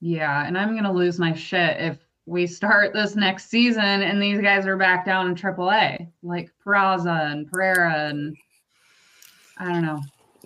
[0.00, 0.46] Yeah.
[0.46, 4.66] And I'm to lose my shit if we start this next season and these guys
[4.66, 8.08] are back down in AAA, like Peraza and Pereira.
[8.08, 8.36] And
[9.58, 10.02] I don't know.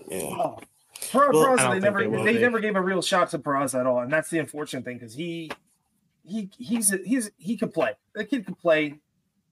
[0.09, 0.21] Yeah.
[0.23, 0.59] Oh.
[1.11, 3.87] Per- Well, Peraza, they never they they, never gave a real shot to Peraza at
[3.87, 5.51] all, and that's the unfortunate thing because he
[6.25, 7.95] he he's a, he's he could play.
[8.15, 8.97] The kid could play.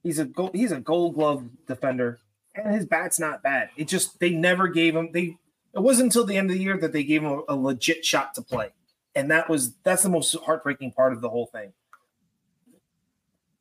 [0.02, 2.18] He's a gold, he's a Gold Glove defender,
[2.54, 3.70] and his bat's not bad.
[3.76, 5.38] It just they never gave him they.
[5.74, 8.04] It wasn't until the end of the year that they gave him a, a legit
[8.04, 8.68] shot to play,
[9.14, 11.72] and that was that's the most heartbreaking part of the whole thing.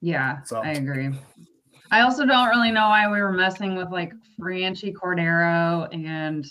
[0.01, 1.09] Yeah, So- I agree.
[1.89, 6.45] I also don't really know why we were messing with like Franchy Cordero and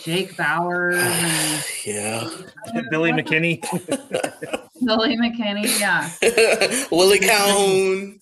[0.00, 2.82] Jake Bauers and Yeah.
[2.90, 3.60] Billy McKinney,
[4.84, 5.78] Billy McKinney.
[5.78, 6.10] Yeah.
[6.90, 8.18] Willie Calhoun.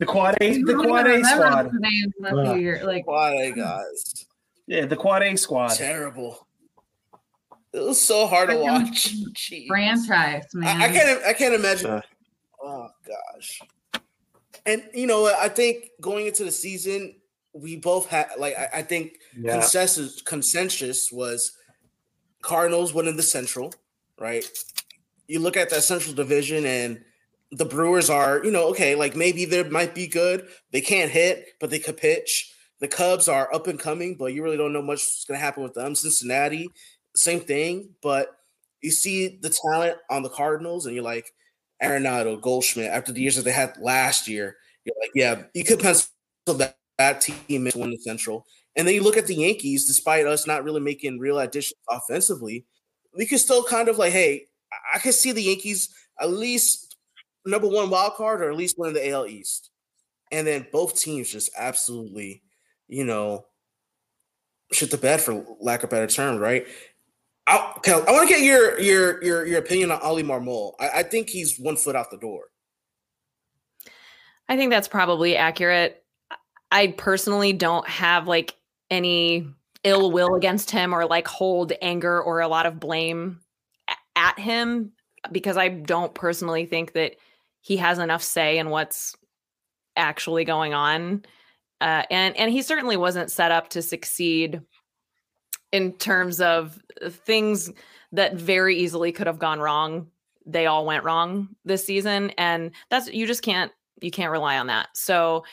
[0.00, 1.70] the quad A, the quad A squad.
[1.70, 2.26] the names in
[2.80, 2.84] a.
[2.84, 4.26] Like, Why they guys?
[4.66, 5.68] Yeah, the quad A squad.
[5.76, 6.44] Terrible.
[7.72, 9.14] It was so hard to watch.
[9.34, 9.66] Jeez.
[9.68, 10.80] franchise, man.
[10.80, 11.24] I, I can't.
[11.24, 12.02] I can't imagine.
[13.06, 13.60] Gosh.
[14.66, 15.26] And you know.
[15.26, 17.16] I think going into the season,
[17.52, 19.52] we both had like I, I think Yeah.
[19.52, 21.52] consensus consensus was
[22.42, 23.72] Cardinals winning the Central,
[24.18, 24.44] right?
[25.26, 27.02] You look at that Central Division, and
[27.50, 30.48] the Brewers are, you know, okay, like maybe they might be good.
[30.72, 32.52] They can't hit, but they could pitch.
[32.80, 35.44] The Cubs are up and coming, but you really don't know much is going to
[35.44, 35.94] happen with them.
[35.94, 36.68] Cincinnati,
[37.14, 38.36] same thing, but
[38.82, 41.32] you see the talent on the Cardinals, and you're like
[41.82, 42.90] Arenado, Goldschmidt.
[42.90, 46.08] After the years that they had last year, you're like, yeah, you could pencil
[46.46, 48.46] that, that team into the Central.
[48.76, 52.66] And then you look at the Yankees, despite us not really making real additions offensively,
[53.16, 54.46] we could still kind of like, hey,
[54.92, 56.96] I can see the Yankees at least
[57.46, 59.70] number one wild card or at least winning the AL East.
[60.32, 62.42] And then both teams just absolutely,
[62.88, 63.46] you know,
[64.72, 66.66] shit the bed for lack of better term, right?
[67.46, 70.72] I, I want to get your your your your opinion on Oli Marmol.
[70.80, 72.44] I, I think he's one foot out the door.
[74.48, 76.02] I think that's probably accurate.
[76.70, 78.54] I personally don't have like
[78.90, 79.46] any
[79.84, 83.40] ill will against him or like hold anger or a lot of blame
[84.16, 84.92] at him
[85.30, 87.16] because I don't personally think that
[87.60, 89.14] he has enough say in what's
[89.96, 91.24] actually going on.
[91.80, 94.60] Uh, and and he certainly wasn't set up to succeed
[95.74, 97.68] in terms of things
[98.12, 100.06] that very easily could have gone wrong.
[100.46, 104.68] They all went wrong this season, and that's you just can't you can't rely on
[104.68, 104.88] that.
[104.94, 105.44] So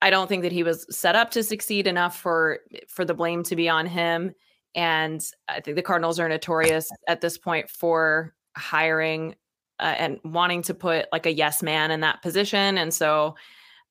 [0.00, 3.42] I don't think that he was set up to succeed enough for for the blame
[3.44, 4.32] to be on him.
[4.76, 9.34] And I think the Cardinals are notorious at this point for hiring
[9.80, 12.78] uh, and wanting to put like a yes man in that position.
[12.78, 13.34] And so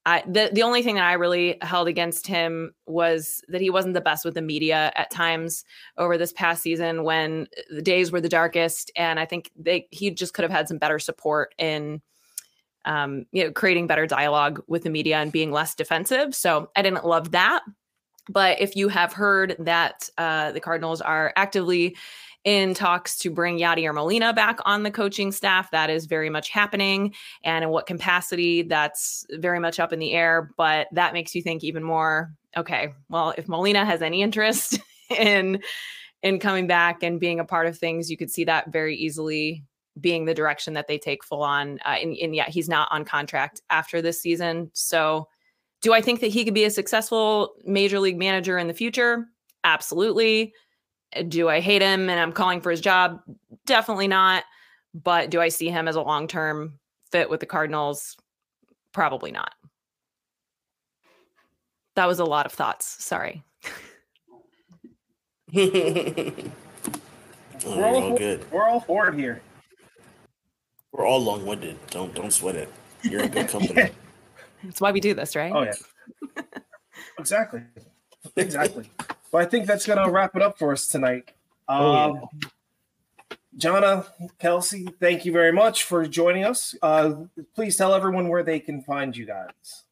[0.06, 3.94] I, the the only thing that I really held against him was that he wasn't
[3.94, 5.66] the best with the media at times
[5.98, 10.10] over this past season when the days were the darkest, and I think they he
[10.12, 12.02] just could have had some better support in
[12.86, 16.34] um, you know creating better dialogue with the media and being less defensive.
[16.34, 17.62] So I didn't love that.
[18.30, 21.98] But if you have heard that uh, the Cardinals are actively
[22.46, 25.72] in talks to bring Yadier Molina back on the coaching staff.
[25.72, 27.14] That is very much happening.
[27.44, 30.52] And in what capacity, that's very much up in the air.
[30.58, 34.80] But that makes you think even more okay, well, if Molina has any interest
[35.18, 35.62] in
[36.22, 39.64] in coming back and being a part of things, you could see that very easily
[40.00, 41.80] being the direction that they take full on.
[41.86, 44.70] Uh, and, and yet he's not on contract after this season.
[44.74, 45.28] So
[45.82, 49.28] do I think that he could be a successful major league manager in the future?
[49.64, 50.54] Absolutely.
[51.28, 53.22] Do I hate him and I'm calling for his job?
[53.66, 54.44] Definitely not.
[54.94, 56.80] But do I see him as a long term
[57.12, 58.18] fit with the Cardinals?
[58.92, 59.54] Probably not.
[61.96, 63.04] That was a lot of thoughts.
[63.04, 63.44] Sorry.
[65.54, 66.44] we're,
[67.66, 68.50] all, good.
[68.52, 69.42] We're all for it here.
[70.92, 71.78] We're all long winded.
[71.90, 72.72] Don't don't sweat it.
[73.04, 73.90] You're in good company.
[74.64, 75.52] That's why we do this, right?
[75.54, 76.44] Oh yeah.
[77.18, 77.62] exactly.
[78.36, 78.90] Exactly.
[79.32, 81.32] Well, I think that's going to wrap it up for us tonight.
[81.68, 82.30] Oh, um.
[83.58, 84.06] Jonna,
[84.40, 86.76] Kelsey, thank you very much for joining us.
[86.82, 87.26] Uh,
[87.56, 89.84] please tell everyone where they can find you guys.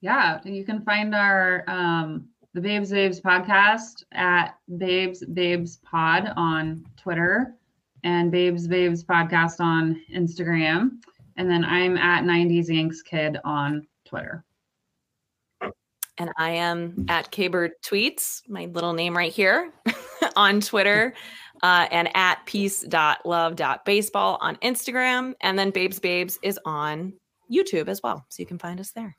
[0.00, 6.84] Yeah, you can find our um, the Babes Babes podcast at Babes Babes Pod on
[6.98, 7.54] Twitter
[8.02, 10.98] and Babes Babes podcast on Instagram.
[11.36, 14.44] And then I'm at 90s Yanks Kid on Twitter.
[16.18, 19.72] And I am at Kburd Tweets, my little name right here
[20.36, 21.14] on Twitter,
[21.62, 25.34] uh, and at peace.love.baseball on Instagram.
[25.40, 27.14] And then Babes Babes is on
[27.52, 28.24] YouTube as well.
[28.28, 29.16] So you can find us there.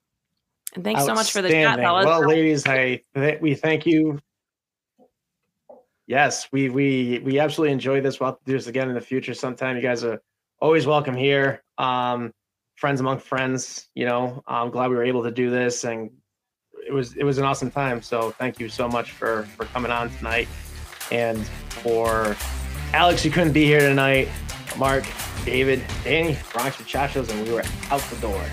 [0.74, 2.06] And thanks so much for the chat, fellas.
[2.06, 3.02] Well, ladies, I
[3.42, 4.20] we thank you.
[6.08, 8.20] Yes, we we we absolutely enjoy this.
[8.20, 9.76] We'll do this again in the future sometime.
[9.76, 10.22] You guys are
[10.60, 11.64] always welcome here.
[11.78, 12.34] Um,
[12.76, 14.44] friends among friends, you know.
[14.48, 16.12] I'm glad we were able to do this and
[16.86, 18.02] it was it was an awesome time.
[18.02, 20.48] So thank you so much for for coming on tonight,
[21.12, 22.36] and for
[22.94, 24.30] Alex, you couldn't be here tonight.
[24.78, 25.06] Mark,
[25.46, 28.44] David, Danny, Bronx Chachos, and we were out the door.